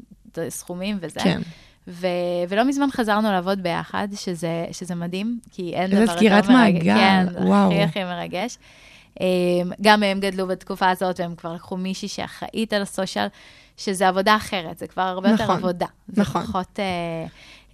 [0.50, 1.20] סכומים וזה.
[1.20, 1.42] כן.
[1.88, 2.08] ו-
[2.50, 6.88] ולא מזמן חזרנו לעבוד ביחד, שזה, שזה מדהים, כי אין איזה דבר סגירת יותר מרגש.
[6.88, 7.68] מעגל, כן, וואו.
[7.72, 8.58] הכי הכי מרגש.
[9.22, 13.28] אמ, גם הם גדלו בתקופה הזאת, והם כבר לקחו מישהי שאחראית על הסושיאל,
[13.78, 15.86] שזה עבודה אחרת, זה כבר הרבה יותר נכון, עבודה.
[16.08, 16.44] זה נכון.
[16.44, 17.26] פחות אה,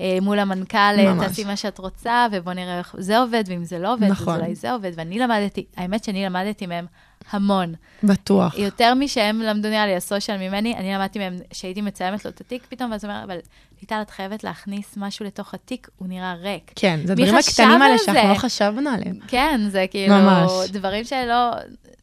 [0.02, 1.28] אה, מול המנכ"ל, אה, ממש.
[1.28, 4.34] תעשי מה שאת רוצה, ובוא נראה איך זה עובד, ואם זה לא עובד, נכון.
[4.34, 4.92] אז אולי זה עובד.
[4.96, 6.86] ואני למדתי, האמת שאני למדתי מהם
[7.32, 7.74] המון.
[8.04, 8.58] בטוח.
[8.58, 12.66] יותר משהם למדו נראה לי הסושיאל ממני, אני למדתי מהם שהייתי מצלמת לו את התיק
[12.70, 13.38] פתאום, ואז הוא אומר, אבל
[13.82, 16.72] ליטל, את חייבת להכניס משהו לתוך התיק, הוא נראה ריק.
[16.76, 18.30] כן, זה חשב הקטנים האלה שאנחנו?
[18.30, 19.16] לא חשבנו עליהם.
[19.28, 20.52] כן, זה כאילו, ממש.
[20.72, 21.52] דברים שלא,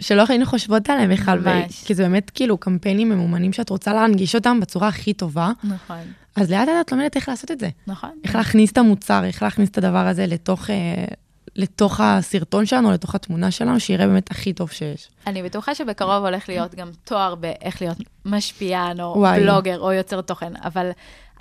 [0.01, 1.85] שלא היינו חושבות עליהם בכלל, ו-.
[1.85, 6.03] כי זה באמת כאילו קמפיינים ממומנים שאת רוצה להנגיש אותם בצורה הכי טובה, נכון,
[6.37, 7.69] אז לאט לאט את לומדת איך לעשות את זה.
[7.87, 8.11] נכון.
[8.25, 11.05] איך להכניס את המוצר, איך להכניס את הדבר הזה לתוך, אה,
[11.57, 15.09] לתוך הסרטון שלנו, לתוך התמונה שלנו, שיראה באמת הכי טוב שיש.
[15.27, 19.41] אני בטוחה שבקרוב הולך להיות גם תואר באיך להיות משפיען, או וואי.
[19.41, 20.91] בלוגר, או יוצר תוכן, אבל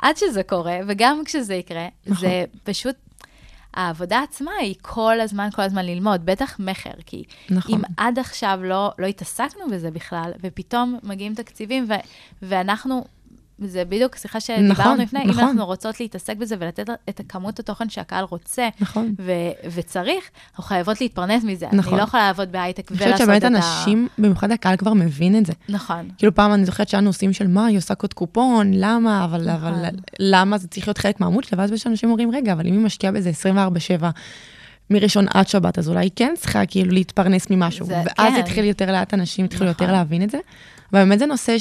[0.02, 2.30] עד שזה קורה, וגם כשזה יקרה, נכון.
[2.30, 2.96] זה פשוט,
[3.74, 7.76] העבודה עצמה היא כל הזמן, כל הזמן ללמוד, בטח מכר, כי נכון.
[7.76, 11.94] אם עד עכשיו לא, לא התעסקנו בזה בכלל, ופתאום מגיעים תקציבים, ו,
[12.42, 13.06] ואנחנו,
[13.60, 15.44] זה בדיוק שיחה שדיברנו נכון, לפני, נכון.
[15.44, 19.14] אם אנחנו רוצות להתעסק בזה ולתת את כמות התוכן שהקהל רוצה, נכון.
[19.20, 19.32] ו-
[19.76, 21.66] וצריך, אנחנו חייבות להתפרנס מזה.
[21.74, 21.94] נכון.
[21.94, 23.48] אני לא יכולה לעבוד בהייטק אני ולעשות חושבת את ה...
[23.48, 25.54] שבאמת אנשים, במיוחד הקהל כבר מבין את זה.
[25.70, 26.10] נכון.
[26.18, 29.74] כאילו פעם אני זוכרת שהיינו עושים של מה, היא עושה קוד קופון, למה, אבל, נכון.
[29.74, 29.86] אבל
[30.20, 32.82] למה זה צריך להיות חלק מהעמוד שלה, ואז יש אנשים אומרים, רגע, אבל אם היא
[32.82, 33.32] משקיעה בזה
[34.00, 34.04] 24-7,
[34.90, 37.86] מראשון עד שבת, אז אולי היא כן צריכה כאילו להתפרנס ממשהו.
[37.86, 38.40] זה- ואז כן.
[38.40, 39.84] התחיל יותר לאט, אנשים התחילו נכון.
[39.86, 40.38] יותר להבין את זה.
[40.92, 41.58] ובאמת זה נושא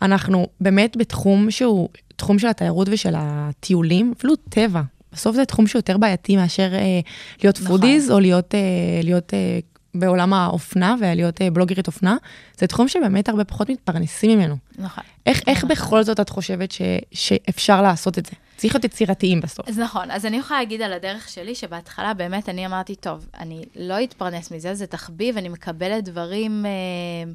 [0.00, 4.82] שאנחנו באמת בתחום שהוא, תחום של התיירות ושל הטיולים, אפילו טבע.
[5.12, 7.00] בסוף זה תחום שהוא יותר בעייתי מאשר אה,
[7.42, 7.68] להיות נכון.
[7.68, 8.60] foodies, או להיות, אה,
[9.02, 9.58] להיות אה,
[9.94, 12.16] בעולם האופנה ולהיות אה, בלוגרית אופנה.
[12.58, 14.56] זה תחום שבאמת הרבה פחות מתפרנסים ממנו.
[14.78, 15.04] נכון.
[15.26, 15.68] איך, איך נכון.
[15.68, 16.82] בכל זאת את חושבת ש,
[17.12, 18.32] שאפשר לעשות את זה?
[18.56, 19.68] צריך להיות יצירתיים בסוף.
[19.68, 23.64] אז נכון, אז אני יכולה להגיד על הדרך שלי, שבהתחלה באמת אני אמרתי, טוב, אני
[23.76, 27.32] לא אתפרנס מזה, זה תחביב, אני מקבלת דברים, אה,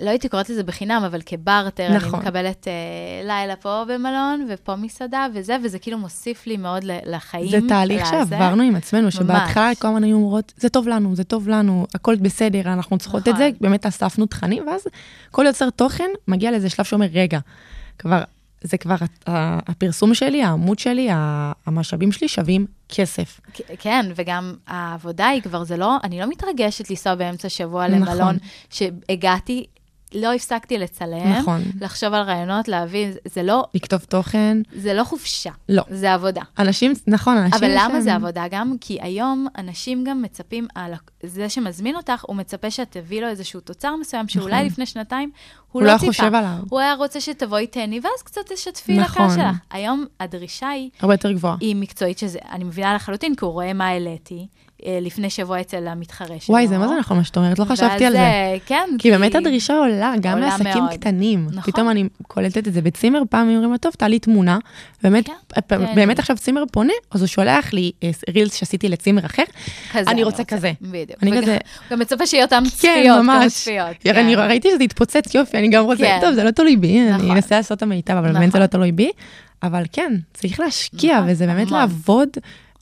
[0.00, 2.14] לא הייתי קוראת לזה בחינם, אבל כברטר, נכון.
[2.14, 2.72] אני מקבלת אה,
[3.26, 7.50] לילה פה במלון, ופה מסעדה וזה, וזה כאילו מוסיף לי מאוד לחיים.
[7.50, 8.10] זה תהליך לזה.
[8.10, 12.16] שעברנו עם עצמנו, שבהתחלה כל הזמן היו אומרות, זה טוב לנו, זה טוב לנו, הכל
[12.16, 13.58] בסדר, אנחנו צריכות את זה, נכון.
[13.60, 14.86] באמת אספנו תכנים, ואז
[15.30, 17.38] כל יוצר תוכן מגיע לאיזה שלב שאומר, רגע,
[17.98, 18.22] כבר,
[18.62, 21.08] זה כבר הפרסום שלי, העמוד שלי,
[21.66, 23.40] המשאבים שלי שווים כסף.
[23.78, 28.14] כן, וגם העבודה היא כבר, זה לא, אני לא מתרגשת לנסוע באמצע שבוע נכון.
[28.14, 28.36] למלון,
[28.70, 29.66] שהגעתי,
[30.14, 31.62] לא הפסקתי לצלם, נכון.
[31.80, 35.82] לחשוב על רעיונות, להבין, זה- לא, לכתוב תוכן, זה לא חופשה, לא.
[35.90, 36.42] זה עבודה.
[36.58, 37.58] אנשים, נכון, אנשים...
[37.58, 38.44] אבל למה להם- זה עבודה?
[38.50, 40.92] גם כי היום אנשים גם מצפים, על
[41.22, 44.66] זה שמזמין אותך, הוא מצפה שאת תביא לו איזשהו תוצר מסוים, שאולי נכון.
[44.66, 45.30] לפני שנתיים
[45.72, 46.12] הוא הוא לא לא ציפה.
[46.12, 46.56] חושב עליו.
[46.70, 49.24] הוא היה רוצה שתבואי תהני, ואז קצת תשתפי נכון.
[49.26, 49.56] לקהל שלך.
[49.70, 51.56] היום הדרישה היא, הרבה יותר גבוהה.
[51.60, 54.46] היא מקצועית, שזה, אני מבינה לחלוטין, כי הוא רואה מה העליתי
[54.86, 56.54] לפני שבוע אצל המתחרה שלו.
[56.54, 58.18] וואי, זה מה זה נכון מה שאת אומרת, לא חשבתי על זה.
[58.18, 60.82] אה, כן, כי באמת הדרישה עולה, גם לעסקים.
[60.92, 61.46] קטנים.
[61.52, 61.72] נכון.
[61.72, 64.58] פתאום אני קולטת את זה בצימר, פעם אומרים לה, טוב, תעלי תמונה.
[65.02, 65.32] באמת, כן,
[65.66, 65.94] פ- כן.
[65.94, 69.42] באמת עכשיו צימר פונה, אז הוא שולח לי אה, רילס שעשיתי לצימר אחר.
[69.94, 70.72] אני רוצה כזה.
[70.80, 71.22] בדיוק.
[71.22, 71.58] אני כזה-
[71.90, 73.52] גם מצפה שיהיה אותם כן, צפיות, כמה ממש.
[73.54, 73.86] צפיות.
[74.16, 74.40] אני כן.
[74.40, 76.18] ראיתי שזה התפוצץ, יופי, אני גם רוצה.
[76.20, 77.30] טוב, זה לא תלוי בי, אני נכון.
[77.30, 78.60] אנסה לעשות את המיטב, אבל באמת זה נכון.
[78.60, 79.10] לא תלוי בי.
[79.62, 81.70] אבל כן, צריך להשקיע, נכון, וזה באמת.
[81.70, 82.28] לעבוד.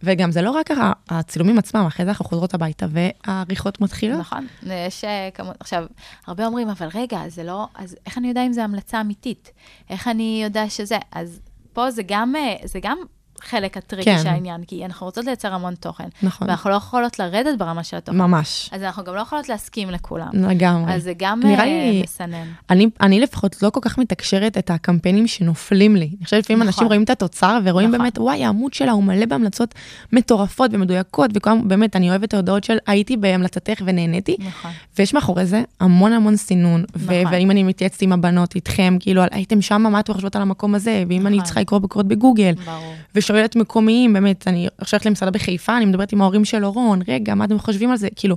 [0.03, 0.71] וגם זה לא רק
[1.09, 4.21] הצילומים עצמם, אחרי זה אנחנו חוזרות הביתה והעריכות מתחילות.
[4.21, 5.85] נכון, יש אה, כמות, עכשיו,
[6.27, 9.53] הרבה אומרים, אבל רגע, זה לא, אז איך אני יודע אם זו המלצה אמיתית?
[9.91, 10.99] איך אני יודע שזה?
[11.13, 11.41] אז
[11.73, 12.99] פה זה גם, אה, זה גם
[13.43, 14.19] חלק הטריקי כן.
[14.23, 17.97] של העניין, כי אנחנו רוצות לייצר המון תוכן, נכון, ואנחנו לא יכולות לרדת ברמה של
[17.97, 20.29] התוכן, ממש, אז אנחנו גם לא יכולות להסכים לכולם.
[20.35, 20.95] לגמרי.
[20.95, 22.47] אז זה גם נראה אה, לי- מסנן.
[22.71, 26.11] אני, אני לפחות לא כל כך מתקשרת את הקמפיינים שנופלים לי.
[26.19, 26.67] אני חושבת לפעמים נכון.
[26.69, 28.01] אנשים רואים את התוצר ורואים נכון.
[28.01, 29.75] באמת, וואי, העמוד שלה הוא מלא בהמלצות
[30.13, 34.71] מטורפות ומדויקות, וכולם, באמת, אני אוהבת ההודעות של הייתי בהמלצתך ונהניתי, נכון.
[34.99, 37.35] ויש מאחורי זה המון המון סינון, ו- נכון.
[37.35, 41.05] ואם אני מתייעצת עם הבנות, איתכם, כאילו, הייתם שם, מה אתם חושבות על המקום הזה,
[41.09, 41.45] ואם אני נכון.
[41.45, 42.95] צריכה לקרוא ביקורות בגוגל, ברור.
[43.27, 47.35] ושואלת מקומיים, באמת, אני עכשיו הולכת למסעדה בחיפה, אני מדברת עם ההורים של אורון, רגע,
[47.35, 48.09] מה אתם חושבים על זה?
[48.17, 48.37] כאילו,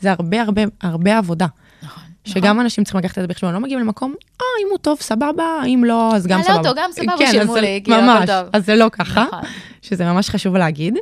[0.00, 1.46] זה הרבה הרבה הרבה עבודה.
[1.82, 2.02] נכון.
[2.24, 5.44] שגם אנשים צריכים לקחת את זה בחשבון, לא מגיעים למקום, אה, אם הוא טוב, סבבה,
[5.66, 6.68] אם לא, אז גם מעלה סבבה.
[6.68, 8.48] אותו, גם סבבה, כן, שילמו לי, כאילו, ממש, טוב.
[8.52, 9.40] אז זה לא ככה, נכון.
[9.82, 10.94] שזה ממש חשוב להגיד.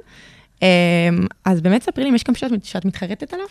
[0.63, 0.67] אמ,
[1.45, 3.47] אז באמת ספרי לי אם יש קמפיין שאת- שאת מתחרטת עליו?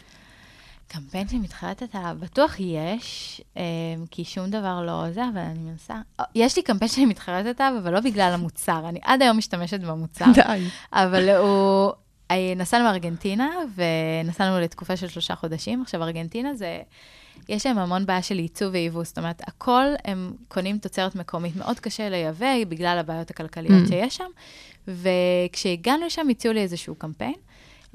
[0.87, 3.63] קמפיין שמתחרטת עליו, בטוח יש, אה,
[4.11, 5.93] כי שום דבר לא זה, אבל אני מנסה...
[6.19, 8.89] אה, יש לי קמפיין שאני מתחרטת עליו, אבל לא בגלל המוצר.
[8.89, 10.25] אני עד היום משתמשת במוצר.
[10.33, 10.67] די.
[10.93, 11.91] אבל הוא...
[12.31, 15.81] אה, נסענו לארגנטינה, ונסענו לתקופה של שלושה חודשים.
[15.81, 16.79] עכשיו, ארגנטינה זה...
[17.49, 21.55] יש להם המון בעיה של ייצוא וייבוא, זאת אומרת, הכל הם קונים תוצרת מקומית.
[21.55, 23.87] מאוד קשה לייבא בגלל הבעיות הכלכליות Mm.
[23.87, 24.29] שיש שם.
[24.87, 27.33] וכשהגענו לשם, הציעו לי איזשהו קמפיין.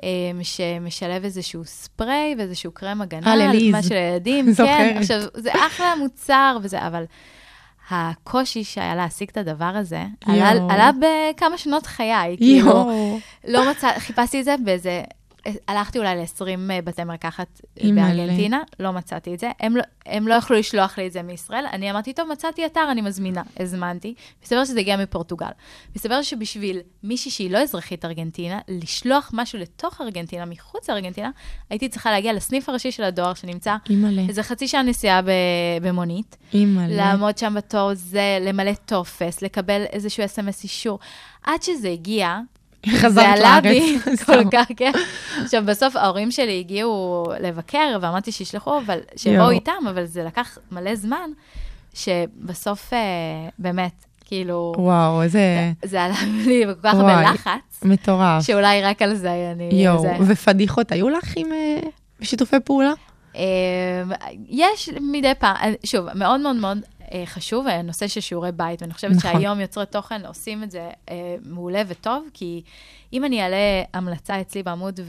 [0.03, 0.09] אה,
[0.43, 3.73] שמשלב איזשהו ספרי ואיזשהו קרם הגנה, אה, לליז.
[3.73, 4.69] מה של ילדים, זוכרת.
[4.69, 7.05] כן, עכשיו, זה אחלה מוצר וזה, אבל
[7.91, 10.51] הקושי שהיה להשיג את הדבר הזה, עלה.
[10.51, 12.91] עלה בכמה שנות חיי, כאילו.
[13.49, 15.03] לא מצא, חיפשתי את זה באיזה,
[15.69, 16.45] הלכתי אולי ל-20
[16.85, 18.15] בתי מרקחת אימא'לה.
[18.17, 19.51] בארגנטינה, לא מצאתי את זה.
[19.61, 21.65] הם לא, הם לא יכלו לשלוח לי את זה מישראל.
[21.73, 23.43] אני אמרתי, טוב, מצאתי אתר, אני מזמינה.
[23.61, 24.15] הזמנתי.
[24.43, 25.47] מסתבר שזה הגיע מפורטוגל.
[25.97, 31.31] מסתבר שבשביל מישהי שהיא לא אזרחית ארגנטינה, לשלוח משהו לתוך ארגנטינה, מחוץ לארגנטינה,
[31.71, 35.21] הייתי צריכה להגיע לסניף הראשי של הדואר, שנמצא אימא'לה, איזה חצי שעה נסיעה
[35.83, 36.37] במונית.
[36.55, 36.97] אימא'לה.
[36.97, 40.99] לעמוד שם בתור זה, למלא טופס, לקבל איזשהו אס.אם.אס אישור.
[41.43, 42.39] עד שזה הגיע,
[42.89, 44.23] חזרת זה עלה בי לארץ.
[44.27, 44.51] כל.
[44.53, 44.93] כך, כן.
[45.43, 49.51] עכשיו, בסוף ההורים שלי הגיעו לבקר, ואמרתי שישלחו, אבל שיבואו.
[49.51, 51.31] איתם, אבל זה לקח מלא זמן,
[51.95, 52.99] שבסוף, אה,
[53.59, 56.15] באמת, כאילו, וואו, איזה זה עלה
[56.47, 57.23] לי כל כך הרבה.
[57.23, 58.43] לחץ, מטורף.
[58.43, 59.85] שאולי רק על זה אני...
[59.85, 60.27] יואו.
[60.27, 61.81] ופדיחות היו לך עם אה,
[62.21, 62.93] בשיתופי פעולה?
[63.37, 64.03] אה,
[64.49, 66.79] יש מדי פעם, אה, שוב, מאוד מאוד מאוד
[67.13, 69.33] אה, חשוב, הנושא של שיעורי בית, ואני חושבת נכון.
[69.33, 72.63] שהיום יוצרי תוכן עושים את זה אה, מעולה וטוב, כי
[73.13, 73.57] אם אני אעלה
[73.95, 75.01] המלצה אצלי בעמוד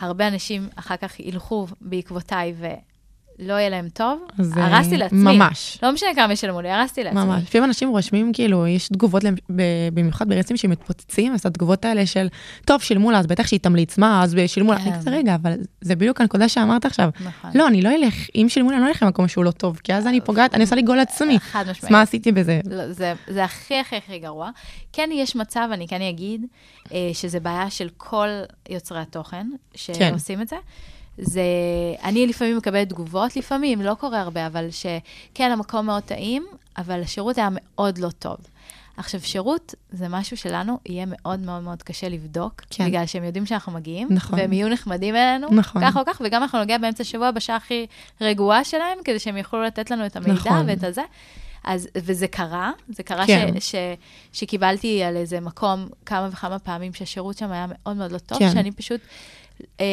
[0.00, 2.54] והרבה אנשים אחר כך ילכו בעקבותיי
[3.38, 5.36] ולא יהיה להם טוב, אז, אה, הרסתי לעצמי.
[5.36, 5.78] ממש.
[5.82, 7.24] לא משנה כמה ישלמו לי, הרסתי לעצמי.
[7.24, 7.42] ממש.
[7.42, 9.62] לפעמים אנשים רושמים, כאילו, יש תגובות, להם- ב-
[9.94, 12.28] במיוחד ברצים שמתפוצצים, אז התגובות האלה של,
[12.64, 14.78] טוב, שילמו לה, אז בטח שהיא תמליץ, מה, אז שילמו לה.
[14.78, 15.10] כן.
[15.10, 17.10] רגע, אבל זה בדיוק הנקודה שאמרת עכשיו.
[17.24, 17.50] נכון.
[17.54, 19.94] לא, אני לא אלך, אם שילמו לי, אני לא אלך למקום שהוא לא טוב, כי
[19.94, 21.38] אז אני פוגעת, אני עושה לי גול עצמי.
[21.40, 21.92] חד אז משמעית.
[21.92, 22.60] מה עשיתי בזה?
[22.70, 24.50] לא, זה, זה הכי הכי הכי גרוע.
[24.92, 26.46] כן יש מצב, אני כן אגיד,
[26.92, 28.28] אה, שזה בעיה של כל
[28.68, 30.56] יוצרי התוכן שעושים את זה.
[31.18, 31.42] זה,
[32.04, 36.46] אני לפעמים מקבלת תגובות, לפעמים, לא קורה הרבה, אבל שכן, המקום מאוד טעים,
[36.78, 38.36] אבל השירות היה מאוד לא טוב.
[38.96, 42.86] עכשיו, שירות זה משהו שלנו יהיה מאוד מאוד מאוד קשה לבדוק, כן.
[42.86, 44.38] בגלל שהם יודעים שאנחנו מגיעים, נכון.
[44.38, 45.82] והם יהיו נחמדים אלינו, נכון.
[45.84, 47.86] כך או כך, וגם אנחנו נגיע באמצע השבוע בשעה הכי
[48.20, 50.64] רגועה שלהם, כדי שהם יוכלו לתת לנו את המידע נכון.
[50.66, 51.02] ואת הזה.
[51.64, 53.60] אז, וזה קרה, זה קרה כן.
[53.60, 53.74] ש, ש,
[54.32, 58.50] שקיבלתי על איזה מקום כמה וכמה פעמים שהשירות שם היה מאוד מאוד לא טוב, כן.
[58.52, 59.00] שאני פשוט
[59.80, 59.86] לא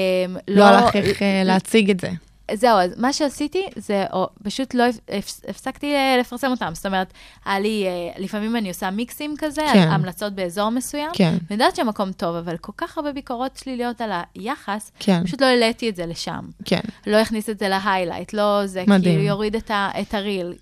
[0.48, 0.64] לא...
[0.66, 2.10] הלך איך אה, להציג את זה.
[2.54, 6.72] זהו, אז מה שעשיתי זה, או, פשוט לא הפ- הפס- הפסקתי אה, לפרסם אותם.
[6.74, 7.14] זאת אומרת,
[7.46, 9.88] היה לי, אה, לפעמים אני עושה מיקסים כזה, כן.
[9.88, 11.10] המלצות באזור מסוים.
[11.14, 15.42] כן, ואני יודעת שהמקום טוב, אבל כל כך הרבה ביקורות שליליות על היחס, כן, פשוט
[15.42, 16.40] לא העליתי את זה לשם.
[16.66, 16.80] כן.
[17.08, 19.02] לא הכניס את זה להיילייט, לא זה, מדהים.
[19.16, 20.54] כאילו יוריד את, ה, את הריל.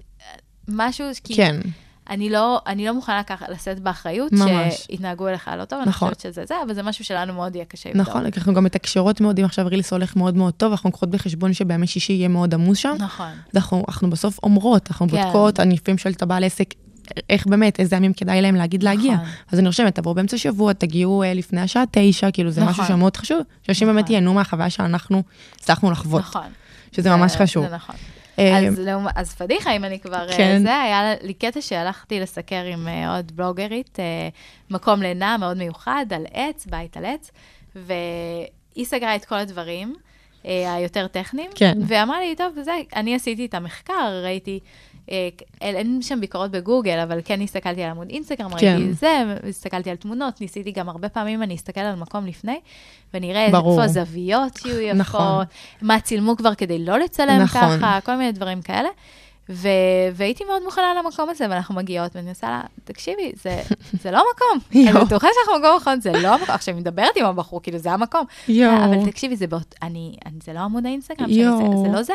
[0.67, 1.55] משהו, כי כן,
[2.09, 4.73] אני לא, אני לא מוכנה ככה לשאת באחריות, ממש.
[4.73, 6.07] שיתנהגו אליך לא טוב, נכון.
[6.07, 8.07] אני חושבת שזה זה, אבל זה משהו שלנו מאוד יהיה קשה לבדוק.
[8.07, 11.53] נכון, אנחנו גם מתקשרות מאוד, אם עכשיו רילס הולך מאוד מאוד טוב, אנחנו לוקחות בחשבון
[11.53, 12.95] שבימי שישי יהיה מאוד עמוס שם.
[12.99, 13.31] נכון.
[13.55, 15.23] אנחנו, אנחנו בסוף אומרות, אנחנו כן.
[15.23, 16.73] בודקות, אני לפעמים שואלת את הבעל עסק,
[17.29, 19.13] איך באמת, איזה ימים כדאי להם להגיד להגיע.
[19.13, 19.25] נכון.
[19.51, 22.95] אז אני רושמת, תבואו באמצע שבוע, תגיעו אה, לפני השעה תשע, כאילו זה משהו נכון.
[22.95, 24.13] שמאוד חשוב, שאנשים באמת נכון.
[24.13, 25.23] ייהנו מהחוויה שאנחנו
[25.55, 26.47] הצלחנו לחוות, נכון.
[26.91, 27.67] שזה ממש חשוב.
[27.67, 27.95] זה נכון.
[28.37, 30.29] אז, לעומת- אז פדיחה, אם אני כבר...
[30.29, 30.61] אה, כן.
[30.63, 34.29] זה, היה לי קטע שהלכתי לסקר עם אה, עוד בלוגרית, אה,
[34.69, 37.31] מקום לינה מאוד מיוחד, על עץ, בית על עץ,
[37.75, 39.95] והיא סגרה את כל הדברים
[40.43, 41.77] היותר טכניים, כן.
[41.87, 44.59] ואמרה לי, טוב, זה, אני עשיתי את המחקר, ראיתי...
[45.11, 45.29] אה,
[45.61, 48.75] אין שם ביקורות בגוגל, אבל כן הסתכלתי על עמוד אינסטגרם, כן.
[48.77, 52.59] ראיתי זה, הסתכלתי על תמונות, ניסיתי גם הרבה פעמים, אני אסתכל על מקום לפני,
[53.13, 53.45] ונראה.
[53.45, 55.45] איפה הזוויות יהיו יפות, נכון.
[55.81, 57.61] מה צילמו כבר כדי לא לצלם נכון.
[57.61, 58.89] ככה, כל מיני דברים כאלה.
[59.49, 59.67] ו-
[60.13, 63.61] והייתי מאוד מוכנה למקום הזה, ואנחנו מגיעות, ואני עושה לה, תקשיבי, זה,
[64.01, 64.59] זה לא המקום.
[64.75, 65.05] אני.
[65.05, 66.55] בטוחה שאנחנו במקום נכון, זה לא המקום.
[66.55, 68.25] עכשיו, היא מדברת עם הבחור, כאילו, זה המקום.
[68.47, 68.85] יואו.
[68.85, 71.77] אבל תקשיבי, זה, באות, אני, אני, זה לא עמוד האינסטגרם שלי, זה.
[71.83, 72.13] זה לא זה.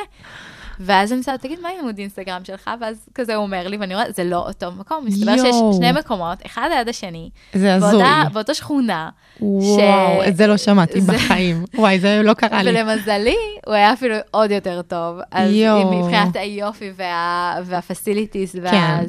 [0.80, 2.70] ואז אני שואלת, תגיד, מה עם עמוד אינסטגרם שלך?
[2.80, 5.04] ואז כזה הוא אומר לי, ואני רואה, זה לא אותו מקום.
[5.06, 5.72] מסתבר שיש יואו.
[5.76, 8.02] שני מקומות, אחד ליד השני, זה הזוי.
[8.32, 9.08] באותה, שכונה,
[9.40, 11.64] וואו, את זה לא שמעתי זה- בחיים.
[11.74, 12.70] וואי, זה לא קרה לי.
[12.70, 13.36] ולמזלי,
[13.66, 15.18] הוא היה אפילו עוד יותר טוב.
[15.32, 15.50] אז.
[15.94, 19.04] מבחינת היופי וה, והפסיליטיס כן.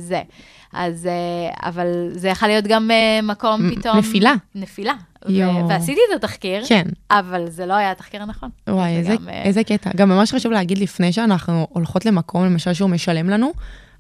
[0.73, 3.97] אז, אה, אבל זה יכול להיות גם אה, מקום פתאום...
[3.97, 4.33] נפילה.
[4.55, 4.93] נפילה.
[5.27, 6.87] ו- ועשיתי את התחקיר, כן.
[7.11, 8.49] אבל זה לא היה התחקיר הנכון.
[8.69, 9.89] וואי, זה איזה, גם, אה, איזה קטע.
[9.95, 13.51] גם ממש חשוב להגיד לפני שאנחנו הולכות למקום, למשל שהוא משלם לנו,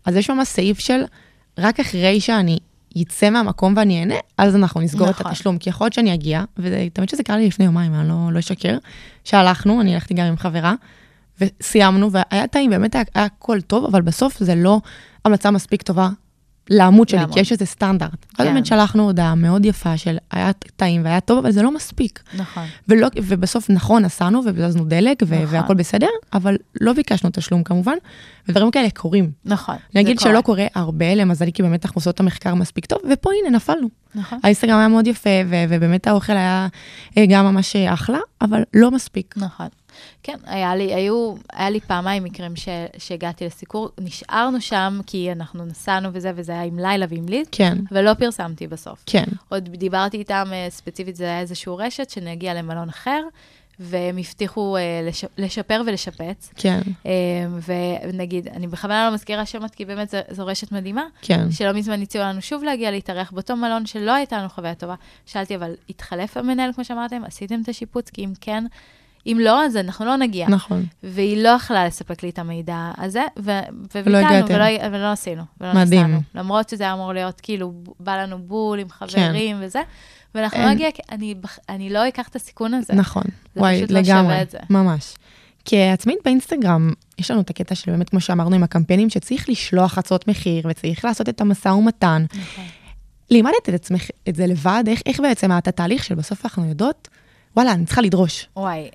[0.05, 1.01] אז יש ממש סעיף של
[1.57, 2.59] רק אחרי שאני
[2.95, 5.31] יצא מהמקום ואני אהנה, אז אנחנו נסגור את נכון.
[5.31, 5.57] התשלום.
[5.57, 8.77] כי יכול להיות שאני אגיע, ותמיד שזה קרה לי לפני יומיים, אני לא, לא אשקר,
[9.23, 10.73] שהלכנו, אני הלכתי גם עם חברה,
[11.41, 14.81] וסיימנו, והיה טעים, באמת היה, היה הכל טוב, אבל בסוף זה לא
[15.25, 16.09] המלצה מספיק טובה
[16.69, 17.19] לעמוד שלי.
[17.31, 18.25] כי יש איזה סטנדרט.
[18.39, 18.53] אז כן.
[18.53, 22.19] באמת שלחנו הודעה מאוד יפה של היה טעים והיה טוב, אבל זה לא מספיק.
[22.37, 22.63] נכון.
[22.87, 25.55] ולא, ובסוף, נכון, נסענו ובזזנו דלק, ו- נכון.
[25.55, 27.95] והכל בסדר, אבל לא ביקשנו תשלום כמובן,
[28.47, 29.31] ודברים כאלה קורים.
[29.45, 29.75] נכון.
[29.95, 30.65] אני אגיד שלא קורה.
[30.75, 33.87] הרבה, למזלי, כי באמת אנחנו עושות את המחקר מספיק טוב, ופה הנה, נפלנו.
[34.15, 34.39] נכון.
[34.43, 36.67] האינסטגרם היה מאוד יפה, ו- ובאמת האוכל היה
[37.17, 39.33] אה, גם ממש אחלה, אבל לא מספיק.
[39.37, 39.67] נכון.
[40.23, 43.89] כן, היה לי, היו, היה לי פעמיים מקרים ש, שהגעתי לסיקור.
[43.99, 48.67] נשארנו שם כי אנחנו נסענו וזה, וזה היה עם לילה ועם ליז, כן, ולא פרסמתי
[48.67, 49.03] בסוף.
[49.05, 53.21] כן, עוד דיברתי איתם אה, ספציפית, זה היה איזשהו רשת, שנגיע למלון אחר,
[53.79, 56.51] והם הבטיחו אה, לש, לשפר ולשפץ.
[56.55, 57.11] כן, אה,
[58.07, 61.03] ונגיד, אני בכוונה לא מזכירה שמות, כי באמת זו, זו רשת מדהימה.
[61.21, 61.51] כן.
[61.51, 64.95] שלא מזמן הציעו לנו שוב להגיע להתארח באותו מלון שלא הייתה לנו חוויה טובה.
[65.25, 67.21] שאלתי, אבל התחלף המנהל, כמו שאמרתם?
[67.25, 68.09] עשיתם את השיפוץ?
[68.09, 68.63] כי אם כן,
[69.31, 70.47] אם לא, אז אנחנו לא נגיע.
[70.49, 70.85] נכון.
[71.03, 73.51] והיא לא יכלה לספק לי את המידע הזה, ו-
[73.95, 74.53] ולא וויתרנו, הגעתם.
[74.53, 75.43] ולא, ולא עשינו.
[75.61, 76.01] ולא מדהים.
[76.01, 76.21] נסענו.
[76.35, 79.81] למרות שזה היה אמור להיות, כאילו, בא לנו בול עם חברים וזה,
[80.35, 80.67] ואנחנו אין.
[80.67, 81.35] לא נגיע, אני,
[81.69, 82.93] אני לא אקח את הסיכון הזה.
[82.93, 83.23] נכון.
[83.55, 84.35] וואי, לא לגמרי.
[84.49, 84.57] זה.
[84.69, 85.13] ממש.
[85.65, 90.27] כעצמאית באינסטגרם, יש לנו את הקטע של באמת, כמו שאמרנו, עם הקמפיינים, שצריך לשלוח הצעות
[90.27, 92.25] מחיר, וצריך לעשות את המשא ומתן.
[92.29, 92.63] נכון.
[93.31, 94.83] לימדת את עצמך את זה לבד?
[94.87, 97.07] איך, איך בעצם היה את התהליך של בסוף אנחנו יודעות,
[97.55, 98.47] וואלה, אני צריכה לדרוש.
[98.55, 98.89] וואי,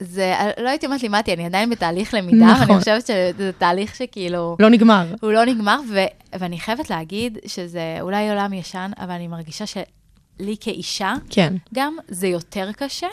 [0.00, 2.66] זה, לא הייתי אומרת לימדתי, אני עדיין בתהליך למידה, נכון.
[2.70, 4.56] ואני חושבת שזה תהליך שכאילו...
[4.60, 5.06] לא נגמר.
[5.20, 5.98] הוא לא נגמר, ו-
[6.38, 12.26] ואני חייבת להגיד שזה אולי עולם ישן, אבל אני מרגישה שלי כאישה, כן, גם זה
[12.28, 13.06] יותר קשה,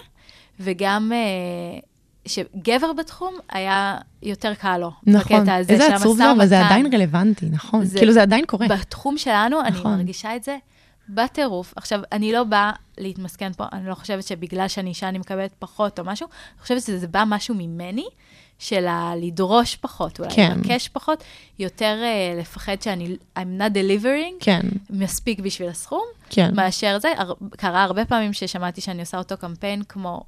[0.60, 1.80] וגם אה,
[2.26, 4.92] שגבר בתחום היה יותר קל לו.
[5.08, 5.40] נכון.
[5.42, 6.66] בקטע הזה איזה עצוב זה, אבל זה.
[6.66, 7.86] עדיין רלוונטי, נכון.
[7.86, 8.68] זה- כאילו זה עדיין קורה.
[8.68, 9.92] בתחום שלנו, אני נכון.
[9.96, 10.58] מרגישה את זה
[11.10, 11.74] בטירוף.
[11.76, 16.00] עכשיו, אני לא באה להתמסכן פה, אני לא חושבת שבגלל שאני אישה אני מקבלת פחות
[16.00, 18.06] או משהו, אני חושבת שזה בא משהו ממני,
[18.60, 20.54] של ה- לדרוש פחות, אולי כן.
[20.58, 21.24] לבקש פחות,
[21.60, 26.52] יותר uh, לפחד שאני, I'm not delivering, כן, מספיק בשביל הסכום, כן.
[26.56, 27.12] מאשר זה.
[27.18, 30.22] הר- קרה הרבה פעמים ששמעתי שאני עושה אותו קמפיין כמו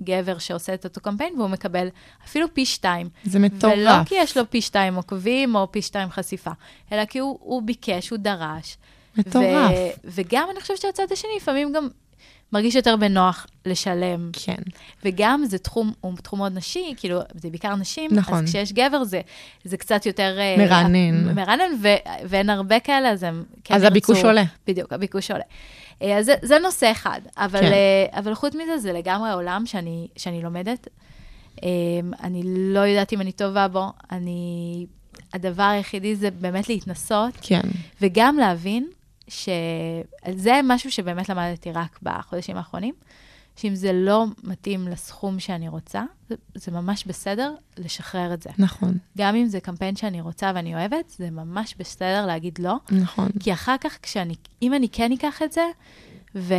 [0.00, 1.88] גבר שעושה את אותו קמפיין, והוא מקבל
[2.24, 3.08] אפילו פי שתיים.
[3.24, 3.72] זה מטורף.
[3.76, 6.50] ולא כי יש לו פי שתיים עוקבים או פי שתיים חשיפה,
[6.92, 8.76] אלא כי הוא, הוא ביקש, הוא דרש.
[9.16, 9.70] מטורף.
[9.70, 11.88] ו- וגם אני חושבת שהצד השני לפעמים גם
[12.52, 14.30] מרגיש יותר בנוח לשלם.
[14.32, 14.62] כן,
[15.04, 18.38] וגם זה תחום, הוא תחום מאוד נשי, כאילו, זה בעיקר נשים, נכון.
[18.38, 19.20] אז כשיש גבר זה,
[19.64, 20.36] זה קצת יותר...
[20.38, 21.34] אה, מרענן.
[21.34, 23.92] מרענן, ו- ואין הרבה כאלה, אז הם כן אז ירצו...
[23.92, 24.42] הביקוש עולה.
[24.66, 25.44] בדיוק, הביקוש עולה.
[26.02, 27.70] אה, אז זה, זה נושא אחד, אבל, כן.
[27.70, 28.18] כן.
[28.18, 30.88] אבל חוץ מזה, זה לגמרי עולם שאני, שאני לומדת.
[31.62, 31.68] אה,
[32.22, 34.86] אני לא יודעת אם אני טובה בו, אני...
[35.32, 37.60] הדבר היחידי זה באמת להתנסות, כן,
[38.00, 38.88] וגם להבין
[39.28, 42.94] שזה משהו שבאמת למדתי רק בחודשים האחרונים,
[43.56, 48.50] שאם זה לא מתאים לסכום שאני רוצה, זה, זה ממש בסדר לשחרר את זה.
[48.58, 53.28] נכון, גם אם זה קמפיין שאני רוצה ואני אוהבת, זה ממש בסדר להגיד לא, נכון.
[53.40, 55.64] כי אחר כך, כשאני, אם אני כן אקח את זה,
[56.34, 56.54] ו...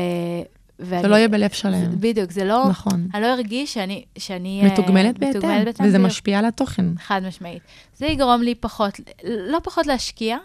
[0.80, 2.00] ואני, זה לא יהיה בלב שלם.
[2.00, 2.70] בדיוק, זה לא...
[2.70, 3.08] נכון.
[3.14, 4.06] אני לא ארגיש שאני...
[4.18, 6.06] שאני אה, מתוגמלת בהתאם, מתוגמלת וזה בדיוק.
[6.06, 6.86] משפיע על התוכן.
[6.98, 7.62] חד משמעית.
[7.98, 10.38] זה יגרום לי פחות, לא פחות להשקיע,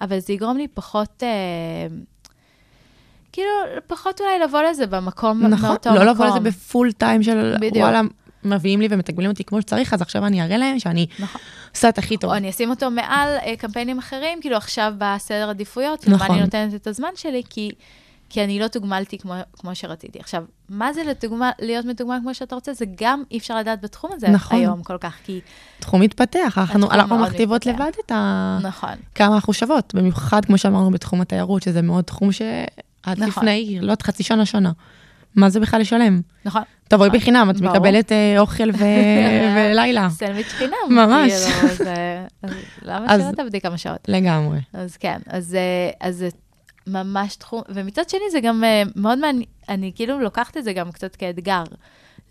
[0.00, 1.28] אבל זה יגרום לי פחות, אה,
[3.32, 3.50] כאילו,
[3.86, 6.08] פחות אולי לבוא לזה במקום, נכון, מאותו לא מקום.
[6.08, 7.76] לבוא לזה בפול טיים של בדיוק.
[7.76, 8.00] וואלה,
[8.44, 11.40] מביאים לי ומתגמלים אותי כמו שצריך, אז עכשיו אני אראה להם שאני נכון.
[11.74, 12.30] עושה את הכי טוב.
[12.30, 16.30] או אני אשים אותו מעל אה, קמפיינים אחרים, כאילו עכשיו בסדר עדיפויות, נכון.
[16.30, 17.70] אני נותנת את הזמן שלי, כי,
[18.30, 20.18] כי אני לא תוגמלתי כמו, כמו שרציתי.
[20.18, 22.72] עכשיו, מה זה לתוגמל, להיות מתוגמל כמו שאתה רוצה?
[22.72, 24.58] זה גם אי אפשר לדעת בתחום הזה נכון.
[24.58, 25.40] היום כל כך, כי...
[25.78, 27.82] תחום מתפתח, אנחנו אנחנו מכתיבות מתפתח.
[27.84, 28.58] לבד את ה...
[28.62, 28.90] נכון.
[29.14, 32.48] כמה אנחנו שוות, במיוחד, כמו שאמרנו, בתחום התיירות, שזה מאוד תחום שעד
[33.06, 33.26] נכון.
[33.28, 34.72] לפני, לא יודעת, חצי שנה, שנה.
[35.34, 36.20] מה זה בכלל לשלם?
[36.44, 36.62] נכון.
[36.88, 37.20] תבואי נכון.
[37.20, 37.72] בחינם, את ברור.
[37.74, 38.76] מקבלת אה, אוכל ו-
[39.56, 40.08] ולילה.
[40.10, 40.72] סנדוויץ' חינם.
[40.90, 41.32] ממש.
[41.32, 42.50] כאילו, זה- אז
[42.82, 43.98] למה אז- שלא תעבדי כמה שעות?
[44.08, 44.58] לגמרי.
[44.72, 46.28] אז כן, אז, אה, אז זה
[46.86, 50.92] ממש תחום, ומצד שני זה גם אה, מאוד מעניין, אני כאילו לוקחת את זה גם
[50.92, 51.64] קצת כאתגר,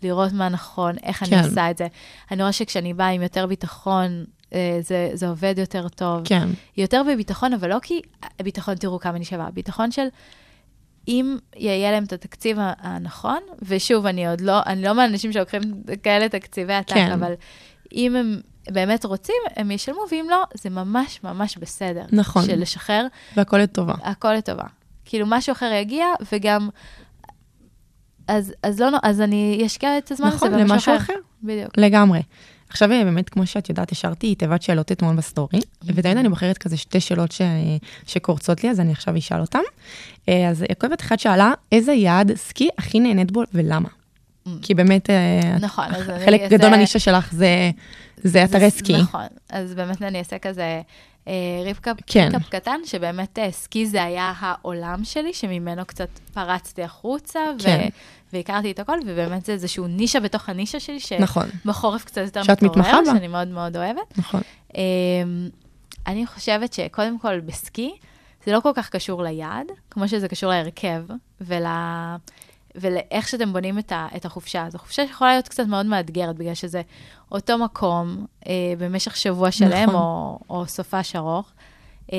[0.02, 1.36] לראות מה נכון, איך כן.
[1.36, 1.86] אני עושה את זה.
[2.30, 6.20] אני רואה שכשאני באה עם יותר ביטחון, אה, זה, זה עובד יותר טוב.
[6.24, 8.00] כן, יותר בביטחון, אבל לא כי
[8.42, 10.06] ביטחון, תראו כמה אני שווה, ביטחון של
[11.08, 15.62] אם יהיה להם את התקציב הנכון, ושוב, אני עוד לא, אני לא מהאנשים שלוקחים
[16.02, 17.12] כאלה תקציבי עתק, כן.
[17.12, 17.32] אבל
[17.92, 18.40] אם הם
[18.70, 22.04] באמת רוצים, הם ישלמו, ואם לא, זה ממש ממש בסדר.
[22.12, 22.46] נכון.
[22.46, 23.94] של לשחרר, והכל לטובה.
[24.02, 24.64] הכל לטובה.
[25.04, 26.68] כאילו, משהו אחר יגיע, וגם...
[28.28, 31.04] אז, אז לא, אז אני אשקיע את הזמן נכון, הזה במשהו למשהו אחר.
[31.04, 31.20] אחר.
[31.42, 31.78] בדיוק.
[31.78, 32.22] לגמרי.
[32.68, 36.58] עכשיו אה, באמת, כמו שאת יודעת, השארתי תיבת שאלות אתמול ב story, ותמיד אני בוחרת
[36.58, 37.42] כזה שתי שאלות ש...
[38.06, 39.60] שקורצות לי, אז אני עכשיו אשאל אותן.
[40.28, 43.88] אה, אז עוקבת אחת שאלה, איזה יעד סקי הכי נהנית בו ולמה?
[44.62, 45.84] כי באמת, אה, נכון,
[46.24, 47.70] חלק גדול מהנישה שלך זה,
[48.16, 48.96] זה אתרי סקי.
[48.96, 50.80] נכון, אז באמת אני אעשה כזה
[51.28, 51.32] אה,
[51.64, 52.28] recap כן.
[52.32, 57.88] recap קטן, שבאמת אה, סקי זה היה העולם שלי, שממנו קצת פרצתי החוצה, ו- כן.
[58.32, 61.46] והכרתי את הכל, ובאמת זה איזשהו נישה בתוך הנישה שלי, נכון.
[61.64, 63.04] שבחורף קצת יותר מתעורר.
[63.04, 64.18] שאני מאוד מאוד אוהבת.
[64.18, 64.40] נכון.
[64.74, 64.80] אמ,
[66.06, 67.92] אני חושבת שקודם כל בסקי,
[68.46, 71.02] זה לא כל כך קשור ליעד, כמו שזה קשור להרכב
[71.40, 71.64] ול...
[72.80, 74.66] ולאיך שאתם בונים את, ה, את החופשה.
[74.70, 76.82] זו חופשה שיכולה להיות קצת מאוד מאתגרת, בגלל שזה
[77.32, 79.94] אותו מקום אה, במשך שבוע שלם, נכון.
[79.94, 81.52] או, או סופש ארוך.
[82.12, 82.18] אה,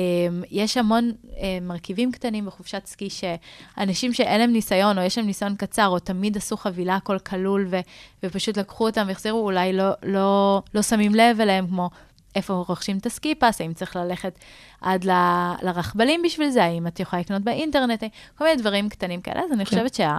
[0.50, 5.56] יש המון אה, מרכיבים קטנים בחופשת סקי, שאנשים שאין להם ניסיון, או יש להם ניסיון
[5.56, 7.80] קצר, או תמיד עשו חבילה הכל כלול, ו,
[8.22, 11.90] ופשוט לקחו אותם והחזירו, אולי לא, לא, לא שמים לב אליהם, כמו
[12.38, 14.38] איפה רוכשים את הסקי פס, האם צריך ללכת
[14.80, 18.04] עד ל- לרכבלים בשביל זה, האם את יכולה לקנות באינטרנט,
[18.38, 19.40] כל מיני דברים קטנים כאלה.
[19.40, 19.70] אז אני כן.
[19.70, 20.18] חושבת שה,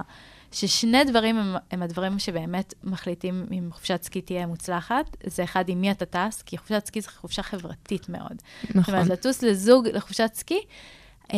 [0.52, 5.18] ששני דברים הם, הם הדברים שבאמת מחליטים אם חופשת סקי תהיה מוצלחת.
[5.26, 8.42] זה אחד, עם מי אתה טס, כי חופשת סקי זו חופשה חברתית מאוד.
[8.62, 8.94] זאת נכון.
[8.94, 10.62] אומרת, לטוס לזוג לחופשת סקי,
[11.34, 11.38] אמ,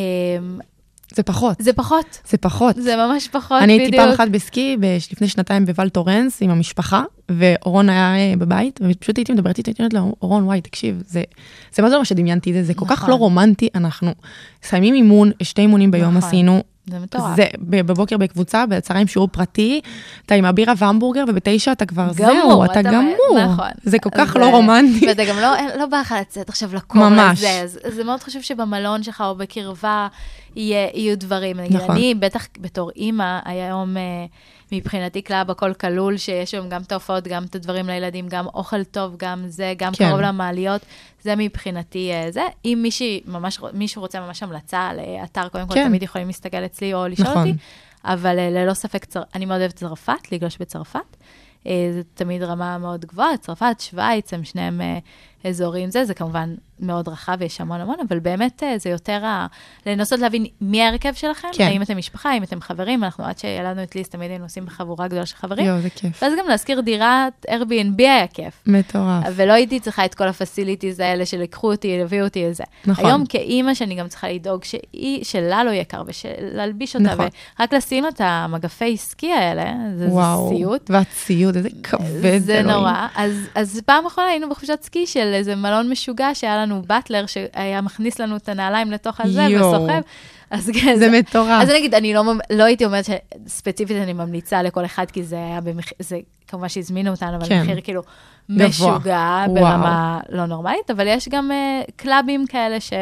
[1.15, 1.55] זה פחות.
[1.59, 2.19] זה פחות.
[2.29, 2.75] זה פחות.
[2.75, 3.93] זה ממש פחות, אני בדיוק.
[3.93, 4.77] הייתי פעם אחת בסקי
[5.11, 9.81] לפני שנתיים בוואל טורנס עם המשפחה, ואורון היה אה, בבית, ופשוט הייתי מדברת איתו, הייתי
[9.83, 11.23] אומרת לו, אורון, וואי, תקשיב, זה,
[11.73, 13.09] זה מה זה מה שדמיינתי זה, זה כל כך נכון.
[13.09, 14.11] לא רומנטי, אנחנו
[14.65, 16.27] מסיימים אימון, שתי אימונים ביום נכון.
[16.29, 16.63] עשינו.
[16.85, 17.35] זה מטורף.
[17.35, 19.81] זה בבוקר בקבוצה, בצהריים שיעור פרטי,
[20.25, 23.39] אתה עם הבירה והמבורגר, ובתשע אתה כבר גמור, זהו, אתה אתה- גמור.
[23.43, 23.69] נכון.
[23.83, 25.07] זה כל כך אז, לא רומנטי.
[25.07, 25.47] ואתה גם לא,
[25.79, 27.43] לא בא לך לצאת עכשיו לקור ממש.
[27.43, 30.07] אז זה מאוד חשוב שבמלון שלך או בקרבה
[30.55, 31.59] יהיה, יהיו דברים.
[31.59, 31.95] נכון.
[31.95, 34.25] אני, בטח בתור אימא, היום אה,
[34.71, 38.83] מבחינתי club הכל כלול, שיש שם גם את ההופעות, גם את הדברים לילדים, גם אוכל
[38.83, 40.09] טוב, גם זה, גם כן.
[40.09, 40.81] קרוב למעליות,
[41.21, 42.43] זה מבחינתי אה, זה.
[42.65, 45.87] אם מישהי ממש, מישהו רוצה ממש המלצה לאתר, קודם כל כן.
[45.87, 47.47] תמיד יכולים להסתכל אצלי או לשאול נכון.
[47.47, 47.59] אותי,
[48.05, 49.21] אבל אה, ללא ספק, צר...
[49.35, 51.17] אני מאוד אוהבת צרפת, לגלוש בצרפת.
[51.67, 54.97] אה, זה תמיד רמה מאוד גבוהה, צרפת, שווייץ, הם שניהם אה,
[55.43, 59.47] אזורים זה, זה כמובן מאוד רחב ויש המון המון, אבל באמת אה, זה יותר ה...
[59.85, 61.63] לנסות להבין מי ההרכב שלכם, כן.
[61.63, 64.65] האם אתם משפחה, האם אתם חברים, אנחנו עד שהיה לנו את ליסט, תמיד היינו עושים
[64.65, 66.23] בחבורה גדולה של חברים, יואו, זה כיף.
[66.23, 68.63] ואז גם להשכיר דירת Airbnb היה כיף.
[68.67, 69.23] מטורף.
[69.35, 72.63] ולא הייתי צריכה את כל הפסיליטיז האלה של לקחו אותי, הביאו אותי לזה.
[72.85, 73.05] נכון.
[73.05, 76.03] היום כאימא שאני גם צריכה לדאוג שהיא, שלה לא יהיה קר
[76.41, 77.27] ולהלביש אותה, נכון.
[77.59, 80.49] ורק לשים את המגפי סקי האלה, זה, זה וואו.
[80.49, 80.89] סיוט.
[80.89, 82.77] והציוד, איזה כבד זה אלוהים.
[82.77, 83.07] נורא.
[83.15, 87.81] אז, אז פעם אחרונה היינו בחופשת סקי של איזה מלון משוגע, שהיה לנו באטלר, שהיה
[87.81, 89.47] מכניס לנו את הנעליים לתוך הזה.
[89.59, 90.01] וסוחב.
[90.51, 91.61] אז כן, זה מטורף.
[91.61, 95.35] אז אני אגיד, אני לא, לא הייתי אומרת שספציפית אני ממליצה לכל אחד, כי זה
[95.35, 97.61] היה במחיר, זה כמובן שהזמינו אותנו, אבל כן.
[97.61, 98.01] מחיר כאילו.
[98.49, 99.45] משוגע.
[99.53, 102.93] ברמה לא נורמלית, אבל יש גם uh, קלאבים כאלה ש...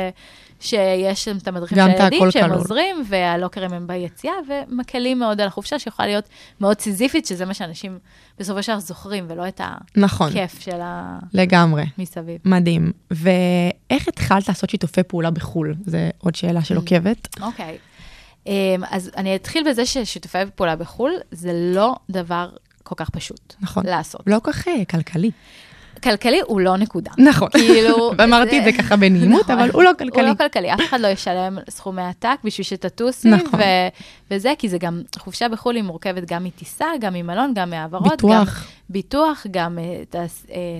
[0.59, 2.57] שיש שם את המדריכים של הילדים, שהם כלול.
[2.57, 6.29] עוזרים, והלוקרים הם ביציאה, ומקלים מאוד על החופשה, שיכולה להיות
[6.61, 7.99] מאוד סיזיפית, שזה מה שאנשים
[8.39, 9.61] בסופו של דבר זוכרים, ולא את
[9.97, 11.19] נכון, הכיף של ה...
[11.33, 11.83] לגמרי.
[11.97, 12.37] מסביב.
[12.45, 12.91] מדהים.
[13.11, 15.75] ואיך התחלת לעשות שיתופי פעולה בחו"ל?
[15.85, 17.27] זו עוד שאלה של עוקבת.
[17.41, 17.77] אוקיי.
[18.45, 18.49] Um,
[18.89, 22.49] אז אני אתחיל בזה ששיתופי פעולה בחו"ל, זה לא דבר
[22.83, 23.85] כל כך פשוט נכון.
[23.85, 24.21] לעשות.
[24.27, 25.31] לא כל כך אה, כלכלי.
[26.03, 27.11] כלכלי הוא לא נקודה.
[27.17, 27.49] נכון.
[27.49, 28.11] כאילו...
[28.17, 29.59] ואמרתי את זה ככה בנעימות, נכון.
[29.59, 30.29] אבל הוא לא הוא כלכלי.
[30.29, 33.59] לא כלכלי, אף אחד לא ישלם סכומי עתק בשביל שתטוסי, נכון.
[33.59, 33.87] ו-
[34.31, 38.31] וזה, כי זה גם, חופשה בחו"ל היא מורכבת גם מטיסה, גם ממלון, גם מהעברות, ביטוח.
[38.31, 38.45] גם
[38.89, 40.15] ביטוח, גם את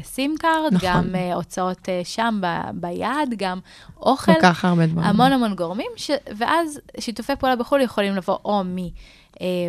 [0.01, 0.89] ה SIM card, נכון.
[0.89, 3.59] גם אה, הוצאות אה, שם ב- ביד, גם
[3.97, 4.33] אוכל.
[4.33, 5.07] כל כך הרבה דברים.
[5.07, 6.11] המון המון גורמים, ש...
[6.37, 8.59] ואז שיתופי פעולה בחו"ל יכולים לבוא או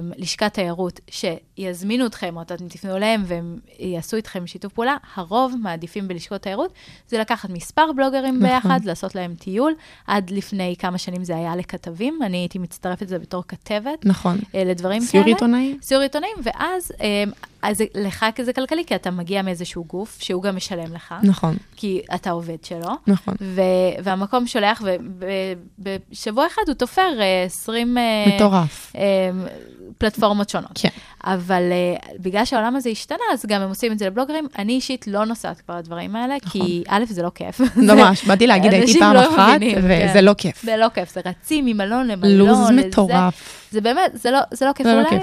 [0.02, 6.08] מלשכת תיירות שיזמינו אתכם, או אתם תפנו אליהם והם יעשו איתכם שיתוף פעולה, הרוב מעדיפים
[6.08, 6.72] בלשכות תיירות,
[7.08, 8.48] זה לקחת מספר בלוגרים נכון.
[8.48, 9.74] ביחד, לעשות להם טיול.
[10.06, 14.38] עד לפני כמה שנים זה היה לכתבים, אני הייתי מצטרפת לזה בתור כתבת, נכון.
[14.54, 15.34] אה, לדברים סיור כאלה.
[15.34, 15.76] עיתונאי?
[15.82, 17.24] סיור עיתונאים, ואז אה,
[17.62, 22.02] אז לך כזה כלכלי, כי אתה מגיע מאיזשהו גוף שהוא גם משלם לך, נכון, כי
[22.14, 22.90] אתה עובד שלו.
[23.06, 23.34] נכון.
[23.40, 24.82] ו- והמקום שולח,
[25.78, 28.92] ובשבוע אחד הוא תופר אה, 20 אה, מטורף.
[29.98, 30.70] פלטפורמות שונות.
[30.74, 30.88] כן.
[31.24, 34.46] אבל אה, בגלל שהעולם הזה השתנה, אז גם הם עושים את זה לבלוגרים.
[34.58, 37.60] אני אישית לא נוסעת כבר לדברים האלה, כי א', זה לא כיף.
[37.76, 40.24] ממש, באתי להגיד, הייתי פעם לא אחת, מבינים, וזה כן.
[40.24, 40.62] לא כיף.
[40.62, 42.48] זה לא כיף, זה רצים ממלון למלון.
[42.48, 42.70] לו"ז.
[42.70, 43.66] מטורף.
[43.70, 44.86] זה באמת, זה לא, זה לא כיף.
[44.86, 45.22] זה לא כיף.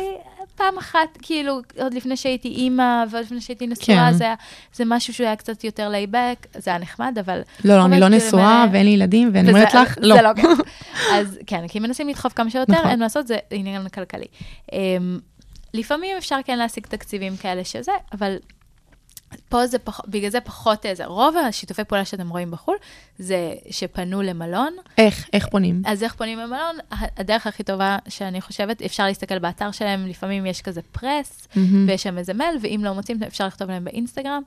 [0.58, 4.14] פעם אחת, כאילו, עוד לפני שהייתי אימא, ועוד לפני שהייתי נשואה, כן.
[4.14, 4.36] זה, היה-
[4.74, 7.42] זה משהו שהיה קצת יותר laid back, זה היה נחמד, אבל...
[7.66, 10.16] לא, לא, אני לא כאילו נשואה ואין לי ילדים, ואני אומרת לך, לא.
[10.16, 10.60] זה לא כיף.
[11.14, 12.90] אז כן, כי מנסים לדחוף כמה שיותר, נכון.
[12.90, 14.26] אין מה לעשות, זה עניין כלכלי.
[14.74, 15.20] אמ,
[15.74, 18.36] לפעמים אפשר כן להשיג תקציבים כאלה שזה, אבל
[19.50, 21.06] פה זה פחות, בגלל זה פחות איזה.
[21.06, 22.76] רוב השיתופי פעולה שאתם רואים בחו"ל,
[23.20, 24.76] זה שפנו למלון.
[24.98, 25.82] איך, איך פונים?
[25.86, 26.76] אז איך פונים למלון?
[26.92, 31.86] הדרך הכי טובה שאני חושבת, אפשר להסתכל באתר שלהם, לפעמים יש כזה פרס, מהמם.
[31.88, 34.42] ויש שם איזה מייל, ואם לא מוצאים, אפשר לכתוב להם באינסטגרם,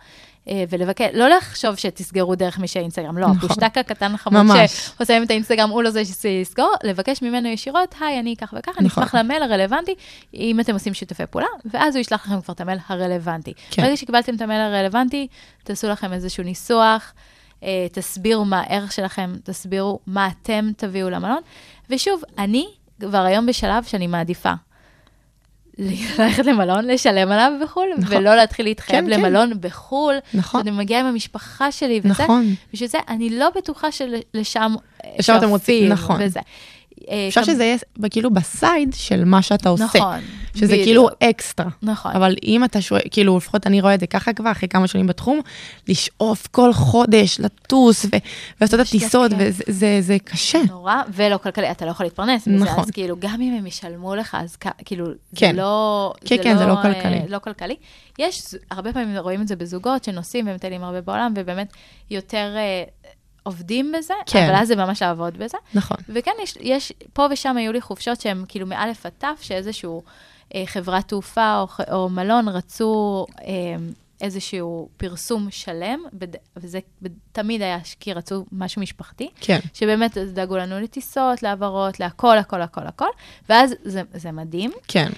[0.48, 3.36] אה, ולבקש, לא לחשוב שתסגרו דרך מי שהאינסטגרם, לא, נכון.
[3.36, 4.56] הפושטק הקטן החמוד.
[4.96, 8.72] שעושה להם את האינסטגרם, הוא לא זה שיסגור, לבקש ממנו ישירות, היי, אני כך וכך,
[8.78, 9.02] אני נכון.
[9.02, 9.94] אשמח למייל הרלוונטי,
[10.34, 13.52] אם אתם עושים שיתופי פעולה, ואז הוא ישלח לכם כבר את המייל הרלוונטי.
[13.70, 13.82] כן.
[13.82, 15.26] ברגע שקיבלתם את המייל הרלוונטי,
[15.64, 17.12] תעשו לכם איזשהו ניסוח,
[17.62, 21.40] אה, תסבירו מה הערך שלכם, תסבירו מה אתם תביאו למלון.
[21.90, 22.66] ושוב, אני
[23.00, 24.52] כבר היום בשלב שאני מעדיפה
[25.78, 28.16] ללכת למלון, לשלם עליו בחו"ל, נכון.
[28.16, 29.20] ולא להתחיל להתחייב כן, כן.
[29.20, 30.14] למלון בחו"ל.
[30.34, 30.60] נכון.
[30.60, 32.08] שאני מגיעה עם המשפחה שלי וזה.
[32.08, 32.54] נכון.
[32.72, 34.74] בשביל זה אני לא בטוחה שלשם
[35.42, 36.20] רוצים, נכון.
[36.22, 36.40] וזה.
[37.08, 37.76] אה, אפשר כמ- שזה יהיה
[38.10, 39.84] כאילו בסייד של מה שאתה עושה.
[39.84, 40.18] נכון,
[40.54, 40.84] שזה בדיוק.
[40.84, 41.68] כאילו אקסטרה.
[41.82, 42.12] נכון.
[42.14, 45.06] אבל אם אתה שואל, כאילו, לפחות אני רואה את זה ככה כבר, אחרי כמה שנים
[45.06, 45.40] בתחום,
[45.88, 48.08] לשאוף כל חודש, לטוס, ו-
[48.60, 49.48] ולעשות את הטיסות, להשקיע.
[49.48, 50.58] וזה זה, זה קשה.
[50.68, 52.84] נורא, ולא כלכלי, אתה לא יכול להתפרנס מזה, נכון.
[52.84, 55.50] אז כאילו, גם אם הם ישלמו לך, אז כאילו, כן.
[55.56, 56.12] זה לא...
[56.24, 57.20] כן, כן, זה לא אה, כלכלי.
[57.28, 57.76] לא כלכלי.
[58.18, 61.72] יש, הרבה פעמים רואים את זה בזוגות שנוסעים ומטיילים הרבה בעולם, ובאמת
[62.10, 62.82] יותר אה,
[63.42, 64.44] עובדים בזה, כן.
[64.46, 65.58] אבל אז זה ממש לעבוד בזה.
[65.74, 65.96] נכון.
[66.08, 70.02] וכן, יש, יש, פה ושם היו לי חופשות שהן כאילו מאלף עד תף, שאיזשהו
[70.54, 73.46] אה, חברת תעופה או, או מלון רצו אה,
[74.20, 79.58] איזשהו פרסום שלם, בד, וזה בד- תמיד היה כי רצו משהו משפחתי, כן.
[79.74, 83.08] שבאמת דאגו לנו לטיסות, להעברות, להכל, הכל, הכל, הכל,
[83.48, 84.70] ואז זה, זה מדהים.
[84.88, 85.10] כן.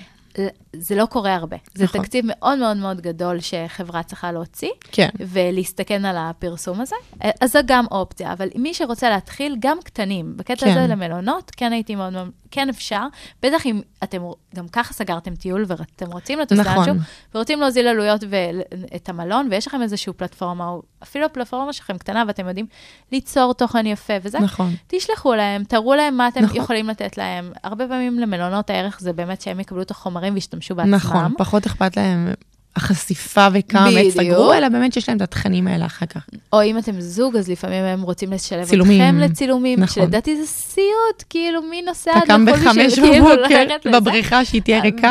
[0.73, 1.57] זה לא קורה הרבה.
[1.75, 2.01] זה נכון.
[2.01, 5.09] תקציב מאוד מאוד מאוד גדול שחברה צריכה להוציא, כן.
[5.19, 6.97] ולהסתכן על הפרסום הזה.
[7.41, 10.71] אז זו גם אופציה, אבל מי שרוצה להתחיל, גם קטנים, בקטע כן.
[10.71, 12.13] הזה למלונות, כן הייתי מאוד
[12.53, 13.07] כן אפשר,
[13.43, 14.23] בטח אם אתם
[14.55, 16.77] גם ככה סגרתם טיול ואתם רוצים לטוס נכון.
[16.77, 16.95] לאנשהו,
[17.35, 22.49] ורוצים להוזיל עלויות ואת המלון, ויש לכם איזושהי פלטפורמה, או אפילו הפלטפורמה שלכם קטנה, ואתם
[22.49, 22.67] יודעים
[23.13, 24.75] ליצור תוכן יפה וזה, נכון.
[24.87, 26.57] תשלחו להם, תראו להם מה אתם נכון.
[26.57, 27.53] יכולים לתת להם.
[27.65, 30.95] הרבה פעמים למלונות הערך זה באמת שהם יקבלו את החומרים וישתמשו בעצמם.
[30.95, 32.29] נכון, פחות אכפת להם
[32.77, 34.15] החשיפה וכמה בדיוק.
[34.15, 36.27] סגרו, אלא באמת שיש להם את התכנים האלה אחר כך.
[36.53, 39.03] או אם אתם זוג, אז לפעמים הם רוצים לשלב צילומים.
[39.03, 40.05] אתכם לצילומים, נכון.
[40.05, 43.87] שלדעתי זה סיוט, כאילו, מי נוסע אתה עד קם לחו"ל בחמש בשביל כאילו בבוקר ללכת
[43.87, 44.01] לזה?
[44.01, 45.11] בבריכה שהיא תהיה ריקה.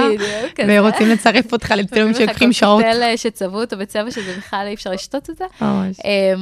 [0.68, 2.84] ורוצים לצרף אותך לצילומים שלוקחים שעות.
[2.84, 5.45] קוקטייל אה, שצבעו אותו בצבע שזה בכלל אי אפשר לשתות את זה.
[5.62, 5.68] אמ,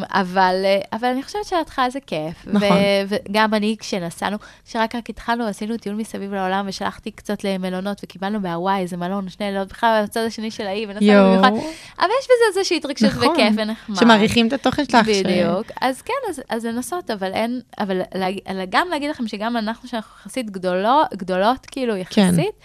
[0.10, 2.48] אבל, אה, אבל אני חושבת שההתחלה זה כיף.
[2.48, 2.78] נכון.
[3.08, 8.82] וגם אני, כשנסענו, שרק רק התחלנו, עשינו טיול מסביב לעולם, ושלחתי קצת למלונות, וקיבלנו בהוואי
[8.82, 11.28] איזה מלון, שני לילות, בכלל בצד השני של האי, יואו.
[11.32, 11.52] במיוחד.
[12.00, 13.28] אבל יש בזה איזושהי התרגשות נכון.
[13.30, 13.96] וכיף ונחמד.
[14.00, 15.06] שמעריכים את התוכן שלך.
[15.06, 15.68] ש- בדיוק.
[15.82, 18.02] אז כן, אז, אז לנסות, אבל אין, אבל
[18.48, 22.22] אלא גם להגיד לכם שגם אנחנו, שאנחנו יחסית גדולות, גדולות, כאילו, כן.
[22.30, 22.56] יחסית,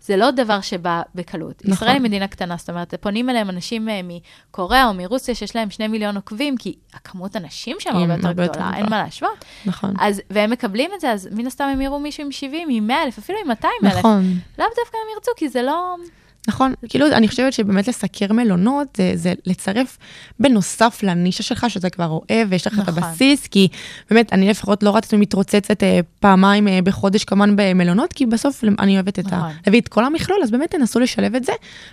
[0.00, 1.54] זה לא דבר שבא בקלות.
[1.64, 1.72] נכון.
[1.72, 4.00] ישראל היא מדינה קטנה, זאת אומרת, פונים אליהם אנשים אה,
[4.50, 8.32] מקוריאה או מרוסיה שיש להם שני מיליון עוקבים, כי הכמות אנשים שם הרבה יותר יותר
[8.52, 8.90] גדולה, אין גדולה.
[8.90, 9.44] מה להשוות.
[9.66, 9.94] נכון.
[10.00, 13.02] אז, והם מקבלים את זה, אז מן הסתם הם יראו מישהו עם 70, עם 100
[13.02, 13.94] אלף, אפילו עם 200 אלף.
[13.96, 14.24] נכון.
[14.58, 15.94] לאו דווקא הם ירצו, כי זה לא...
[16.48, 19.98] נכון, כאילו אני חושבת שבאמת לסקר מלונות זה, זה לצרף
[20.40, 23.02] בנוסף לנישה שלך, שאתה כבר אוהב ויש לך את נכון.
[23.02, 23.68] הבסיס, כי
[24.10, 28.94] באמת, אני לפחות לא רצתי מתרוצצת אה, פעמיים אה, בחודש כמובן במלונות, כי בסוף אני
[28.94, 29.36] אוהבת את ה...
[29.36, 29.50] נכון.
[29.66, 31.52] להביא את כל המכלול, אז באמת תנסו לשלב את זה,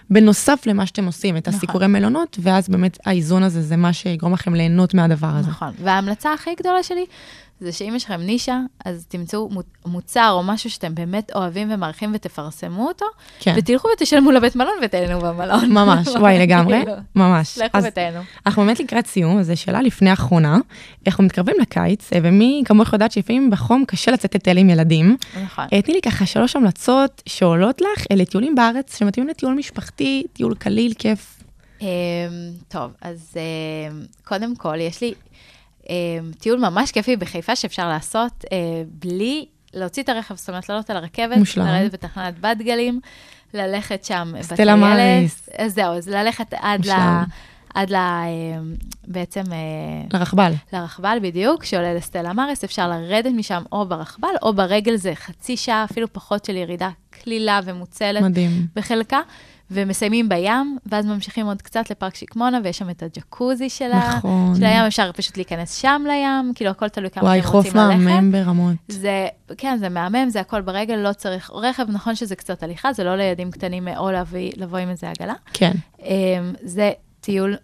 [0.10, 1.58] בנוסף למה שאתם עושים, את נכון.
[1.58, 5.50] הסיקורי מלונות, ואז באמת האיזון הזה זה מה שיגרום לכם ליהנות מהדבר הזה.
[5.50, 5.72] נכון.
[5.84, 7.06] וההמלצה הכי גדולה שלי,
[7.62, 12.12] זה שאם יש לכם נישה, אז תמצאו מו- מוצר או משהו שאתם באמת אוהבים ומעריכים
[12.14, 13.06] ותפרסמו אותו,
[13.40, 13.54] כן.
[13.58, 15.72] ותלכו ותשלמו לבית מלון ותהנו במלון.
[15.80, 17.58] ממש, וואי, לגמרי, כאילו, ממש.
[17.58, 18.20] לכו אז ותהנו.
[18.46, 20.58] אנחנו באמת לקראת סיום, אז זו שאלה לפני האחרונה.
[21.08, 25.18] אנחנו מתקרבים לקיץ, אה, ומי כמוך יודעת שלפעמים בחום קשה לצאת לטייל עם ילדים.
[25.44, 25.66] נכון.
[25.74, 30.56] אה, תני לי ככה שלוש המלצות שעולות לך אה, לטיולים בארץ, שמתאימים לטיול משפחתי, טיול
[30.56, 31.38] קליל, כיף.
[31.82, 31.88] אמ,
[32.68, 33.34] טוב, אז
[33.92, 35.14] אמ, קודם כל, יש לי
[36.40, 40.98] טיול ממש כיפי בחיפה שאפשר לעשות אה, בלי להוציא את הרכב, זאת אומרת, לעלות על
[40.98, 41.66] הרכבת, מושלם.
[41.66, 43.00] לרדת בתחנת בת גלים,
[43.54, 45.50] ללכת שם סטלה מאריס.
[45.58, 46.90] אז זהו, אז ללכת עד ל...
[46.90, 47.24] מושלם.
[47.74, 47.96] עד ל...
[47.96, 48.76] אמ,
[49.08, 49.44] בעצם...
[49.52, 50.54] אה, לרכבל.
[50.74, 55.84] לרכבל בדיוק, שעולה לסטלה מאריס, אפשר לרדת משם או ברכבל או ברגל, זה חצי שעה,
[55.84, 58.68] אפילו פחות של ירידה קלילה ומוצלת מדהים.
[58.76, 59.20] בחלקה.
[59.72, 64.16] ומסיימים בים, ואז ממשיכים עוד קצת לפארק שקמונה, ויש שם את הג'קוזי של, ה...
[64.18, 64.56] נכון.
[64.56, 67.82] של הים, אפשר פשוט להיכנס שם לים, כאילו הכל תלוי כמה וואי, אתם חוף רוצים
[67.82, 68.00] ללכת.
[68.00, 68.76] מהמם ברמות.
[68.88, 73.04] זה, כן, זה מהמם, זה הכל ברגל, לא צריך רכב, נכון שזה קצת הליכה, זה
[73.04, 75.34] לא לילדים קטנים או להביא, לבוא עם איזה עגלה.
[75.54, 76.92] כן, אמ, זה
[77.22, 77.56] טיול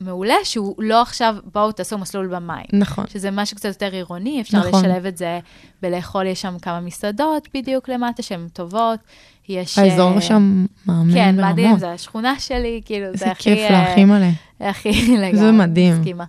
[0.00, 2.66] מעולה, שהוא לא עכשיו, בואו תעשו מסלול במים.
[2.72, 3.04] נכון.
[3.08, 4.84] שזה משהו קצת יותר עירוני, אפשר נכון.
[4.84, 5.40] לשלב את זה
[5.82, 9.00] בלאכול, יש שם כמה מסעדות בדיוק למטה שהן טובות.
[9.48, 9.78] יש...
[9.78, 11.52] האזור אה, שם מהמם כן, ברמות.
[11.52, 13.42] מדהים, זה השכונה שלי, כאילו, זה איזה הכי...
[13.42, 14.26] כיף אה, לה, הכי מלא.
[14.60, 15.36] הכי לגמרי.
[15.36, 15.98] זה מדהים.
[15.98, 16.24] מסכימה.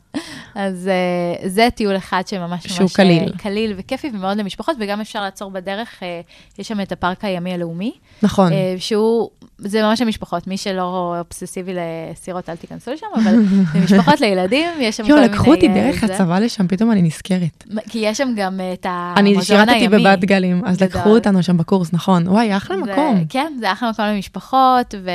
[0.55, 2.93] אז אה, זה טיול אחד שממש שהוא ממש...
[2.95, 3.23] קליל.
[3.33, 6.21] אה, קליל וכיפי ומאוד למשפחות, וגם אפשר לעצור בדרך, אה,
[6.59, 7.91] יש שם את הפארק הימי הלאומי.
[8.23, 8.51] נכון.
[8.51, 13.35] אה, שהוא, זה ממש למשפחות, מי שלא אובססיבי לסירות, אל תיכנסו לשם, אבל
[13.73, 15.27] זה משפחות לילדים, יש שם כל מיני...
[15.27, 16.03] לקחו אותי דרך.
[16.03, 17.63] הצבא לשם, פתאום אני נזכרת.
[17.89, 19.43] כי יש שם גם את המוזיאון אני הימי.
[19.43, 20.81] שירתתי בבת גלים, אז.
[20.81, 22.27] לקחו אותנו שם בקורס, נכון.
[22.27, 23.25] וואי, אחלה זה- מקום.
[23.29, 25.09] כן, זה אחלה מקום למשפחות, ו-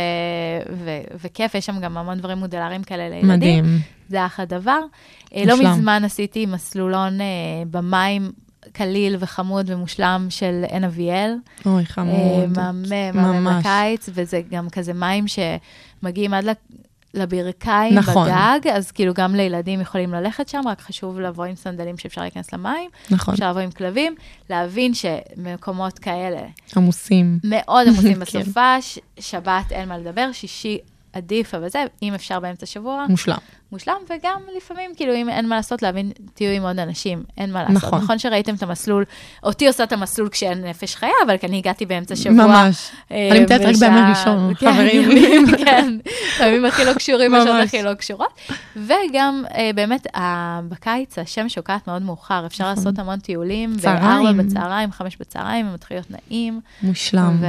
[0.84, 3.28] ו- וכיף, יש שם גם המון דברים מודלריים כאלה לילדים.
[3.28, 3.64] מדהים.
[4.09, 4.80] זה אחלה דבר.
[5.34, 5.72] אה, לא מושלם.
[5.72, 7.26] מזמן עשיתי מסלולון אה,
[7.70, 8.32] במים
[8.72, 11.34] קליל וחמוד ומושלם של אביאל.
[11.66, 12.57] אוי, אה, חמוד.
[12.57, 12.82] מהמם,
[13.14, 13.64] מהמם ממש.
[13.66, 16.45] בקיץ, וזה גם כזה מים שמגיעים עד
[17.15, 18.29] לברכיים נכון.
[18.29, 22.53] בגג, אז כאילו גם לילדים יכולים ללכת שם, רק חשוב לבוא עם סנדלים שאפשר להיכנס
[22.53, 24.15] למים, נכון, אפשר לבוא עם כלבים,
[24.51, 26.41] להבין שמקומות כאלה
[26.77, 27.39] עמוסים.
[27.45, 28.41] מאוד עמוסים כן.
[28.41, 30.79] בסופש, שבת אין מה לדבר, שישי
[31.13, 33.37] עדיף, אבל זה, אם אפשר באמצע שבוע, מושלם.
[33.73, 37.62] מושלם, וגם לפעמים, כאילו, אם אין מה לעשות, להבין, תהיו עם עוד אנשים, אין מה
[37.62, 37.77] לעשות.
[37.77, 37.99] נכון.
[37.99, 39.05] נכון שראיתם את המסלול,
[39.43, 42.33] אותי עושה את המסלול כשאין נפש חיה, אבל כי אני הגעתי באמצע שבוע.
[42.47, 42.91] ממש.
[43.12, 45.09] אה, אני מתארת רק בימי ראשון, כן, חברים.
[45.64, 45.99] כן,
[46.41, 47.57] הימים הכי לא קשורים, השעות.
[47.64, 48.41] הכי לא קשורות.
[48.77, 53.71] וגם, אה, באמת, ה- בקיץ השמש שוקעת מאוד מאוחר, אפשר לעשות המון טיולים.
[53.71, 53.81] נכון.
[53.83, 54.25] צהריים.
[54.25, 56.61] בארבע בצהריים, חמש בצהריים, הם מתחיל להיות נעים.
[56.83, 57.37] מושלם.
[57.41, 57.47] ו-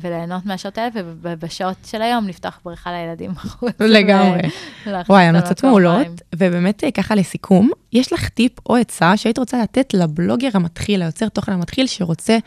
[0.00, 0.90] וליהנות מהשעות האלה,
[1.22, 3.72] ובשעות של היום לפתוח בריכה לילדים בחוץ.
[3.80, 4.40] לגמרי.
[4.86, 6.06] וואי, אותם המלצות לכוח מעולות.
[6.34, 11.28] ובאמת אה, ככה לסיכום, יש לך טיפ או עצה שהיית רוצה לתת לבלוגר המתחיל, היוצר
[11.28, 12.38] תוכן המתחיל, שרוצה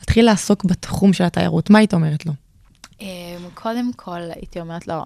[0.00, 2.32] להתחיל לעסוק בתחום של התיירות, מה היית אומרת לו?
[3.00, 3.06] אמ,
[3.54, 5.02] קודם כל, הייתי אומרת לו,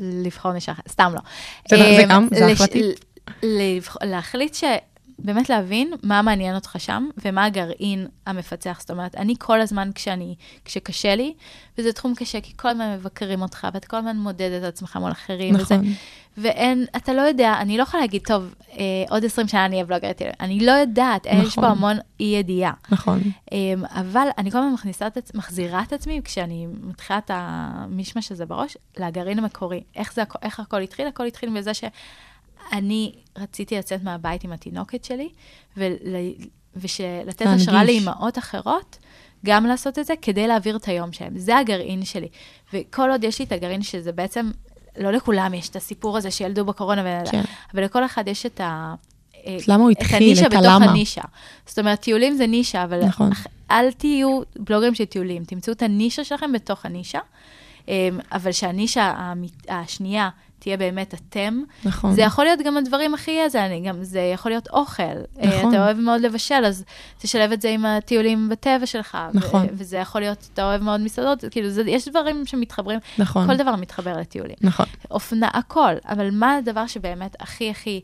[0.00, 1.20] לבחור אחת, סתם לא.
[1.70, 2.98] זה- אמ, גם- זה אחלה טיפ.
[4.02, 4.64] להחליט ש...
[5.24, 8.80] באמת להבין מה מעניין אותך שם, ומה הגרעין המפצח.
[8.80, 11.34] זאת אומרת, אני כל הזמן כשאני, כשקשה לי,
[11.78, 15.12] וזה תחום קשה, כי כל הזמן מבקרים אותך, ואתה כל הזמן מודד את עצמך מול
[15.12, 15.54] אחרים.
[15.54, 15.92] וזה, נכון.
[16.36, 19.84] ואין, אתה לא יודע, אני לא יכולה להגיד, טוב, אה, עוד 20 שנה אני אהיה
[19.84, 21.40] בלוגרית, אני לא יודעת, נכון.
[21.40, 21.64] יש נכון.
[21.64, 22.72] פה המון אי-ידיעה.
[22.90, 23.20] נכון.
[23.52, 28.32] אמ, אבל אני כל הזמן מכניסה את עצמי, מחזירה את עצמי, כשאני מתחילה את המשמש
[28.32, 29.82] הזה בראש, לגרעין המקורי.
[29.96, 31.06] איך, זה, איך הכל התחיל?
[31.06, 31.74] הכל התחיל בזה
[32.70, 35.28] שאני רציתי לצאת מהבית עם התינוקת שלי,
[35.76, 35.92] ול,
[36.76, 37.68] ושלתת להנגיש.
[37.68, 38.98] השראה לאימהות אחרות,
[39.44, 41.38] גם לעשות את זה, כדי להעביר את היום שלהם.
[41.38, 42.28] זה הגרעין שלי.
[42.72, 44.50] וכל עוד יש לי את הגרעין שזה בעצם,
[44.98, 47.30] לא לכולם יש את הסיפור הזה שילדו בקורונה, ו...
[47.30, 47.42] כן.
[47.74, 48.94] אבל לכל אחד יש את ה...
[49.46, 50.90] אה, אז למה הוא את התחיל, הנישה את בתוך הלמה.
[50.90, 51.22] הנישה.
[51.66, 53.30] זאת אומרת, טיולים זה נישה, אבל נכון.
[53.70, 57.18] אל תהיו בלוגרים של טיולים, תמצאו את הנישה שלכם בתוך הנישה,
[57.88, 59.32] אמ, אבל שהנישה
[59.68, 60.28] השנייה
[60.60, 61.62] תהיה באמת אתם.
[61.84, 62.12] נכון.
[62.12, 65.02] זה יכול להיות גם הדברים הכי איזה, אני גם, זה יכול להיות אוכל.
[65.02, 65.74] אה, נכון.
[65.74, 66.84] אתה אוהב מאוד לבשל, אז
[67.18, 69.18] תשלב את זה עם הטיולים בטבע שלך.
[69.34, 69.66] ו- נכון.
[69.72, 73.46] וזה יכול להיות, אתה אוהב מאוד מסעדות, כאילו, זה, יש דברים שמתחברים, נכון.
[73.46, 74.56] כל דבר מתחבר לטיולים.
[74.60, 74.86] נכון.
[75.10, 78.00] אופנה, הכל, אבל מה הדבר שבאמת הכי הכי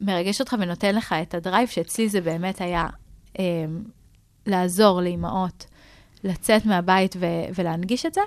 [0.00, 2.86] מרגש אותך ונותן לך את הדרייב, שאצלי זה באמת היה
[3.38, 3.44] אה,
[4.46, 5.66] לעזור לאימהות
[6.24, 7.26] לצאת מהבית ו-
[7.58, 8.20] ולהנגיש את זה,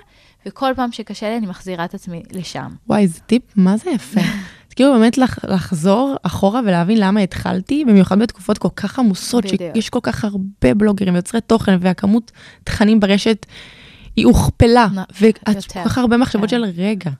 [0.46, 2.68] וכל פעם שקשה לי אני מחזירה את עצמי לשם.
[2.88, 4.20] וואי, זה טיפ, מה זה יפה.
[4.68, 9.60] זה כאילו באמת לח- לחזור אחורה ולהבין למה התחלתי, במיוחד בתקופות כל כך עמוסות, בדיוק.
[9.74, 12.32] שיש כל כך הרבה בלוגרים ויוצרי תוכן, והכמות
[12.64, 13.46] תכנים ברשת
[14.16, 14.86] היא הוכפלה,
[15.20, 15.38] ואת
[15.72, 16.56] כל כך הרבה מחשבות כן.
[16.56, 17.10] של רגע.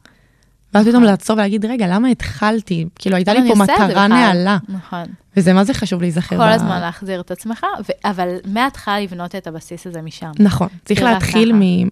[0.74, 2.86] ואז פתאום לעצור ולהגיד, רגע, למה התחלתי?
[2.98, 4.08] כאילו, הייתה לי פה מטרה.
[4.08, 5.04] נעלה, נכון.
[5.36, 6.36] וזה מה זה חשוב להיזכר.
[6.36, 10.30] כל ב- הזמן להחזיר את עצמך, ו- אבל מההתחלה לבנות את הבסיס הזה משם.
[10.38, 11.58] נכון, צריך תראה להתחיל ככה.
[11.58, 11.88] מ...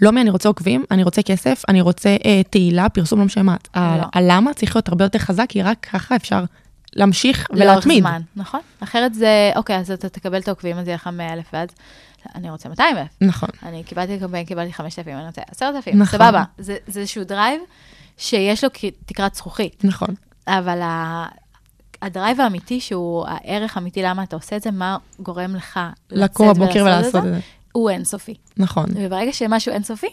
[0.00, 3.56] לא מ"אני רוצה עוקבים", אני רוצה כסף, אני רוצה אה, תהילה, פרסום, לא משנה מה.
[3.74, 4.02] ה- לא.
[4.14, 6.44] הלמה צריך להיות הרבה יותר חזק, כי רק ככה אפשר
[6.96, 8.00] להמשיך לאורך ולהתמיד.
[8.00, 8.60] זמן, נכון?
[8.80, 11.68] אחרת זה, אוקיי, אז אתה תקבל את העוקבים, אז יהיה לך 100 אלף, ואז
[12.34, 13.08] אני רוצה 200 אלף.
[13.20, 16.18] נכון, אני קיבלתי קמפיין, קיבלתי 5,000, אני רוצה 10,000, נכון.
[16.18, 16.42] סבבה.
[16.58, 17.60] זה זה איזשהו drive
[18.16, 18.70] שיש לו
[19.06, 20.14] תקרת זכוכית, נכון,
[20.48, 21.26] אבל ה-
[22.02, 25.80] ה drive האמיתי, שהוא הערך האמיתי למה אתה עושה את זה, מה גורם לך
[26.10, 27.40] לקום בבוקר ולעשות את זה.
[27.72, 28.34] הוא אינסופי.
[28.56, 30.08] נכון, וברגע שמשהו אינסופי,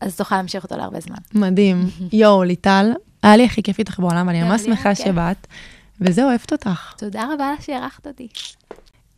[0.00, 1.16] אז תוכל להמשיך אותו להרבה זמן.
[1.34, 1.86] מדהים.
[2.12, 4.94] יואו, ליטל, היה לי הכי כיף איתך בעולם, ואני גם ממש שמחה.
[4.94, 5.46] שבאת,
[6.00, 6.92] וזהו, אוהבת אותך.
[6.98, 8.28] תודה רבה שאירחת אותי.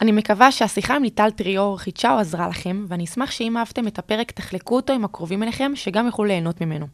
[0.03, 3.99] אני מקווה שהשיחה עם ליטל טריאור חידשה או עזרה לכם, ואני אשמח שאם אהבתם את
[3.99, 6.87] הפרק, תחלקו אותו עם הקרובים אליכם, שגם יוכלו ליהנות ממנו.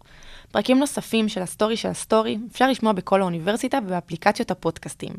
[0.57, 5.11] פרקים נוספים של ה story של ה story אפשר לשמוע בכל האוניברסיטה ובאפליקציות הפודקאסטים.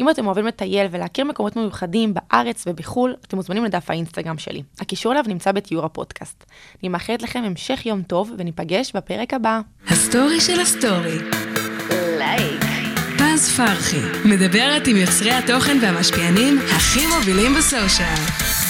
[0.00, 4.62] אם אתם אוהבים לטייל ולהכיר מקומות מיוחדים בארץ ובחו"ל, אתם מוזמנים לדף האינסטגרם שלי.
[4.80, 6.44] הקישור אליו נמצא בתיאור הפודקאסט.
[6.82, 9.60] אני מאחלת לכם המשך יום טוב, וניפגש בפרק הבא.
[9.88, 11.18] ה story של ה story.
[12.18, 12.62] לייק.
[13.18, 18.61] פז פרחי, מדברת עם יוצרי התוכן והמשפיענים הכי מובילים ב social.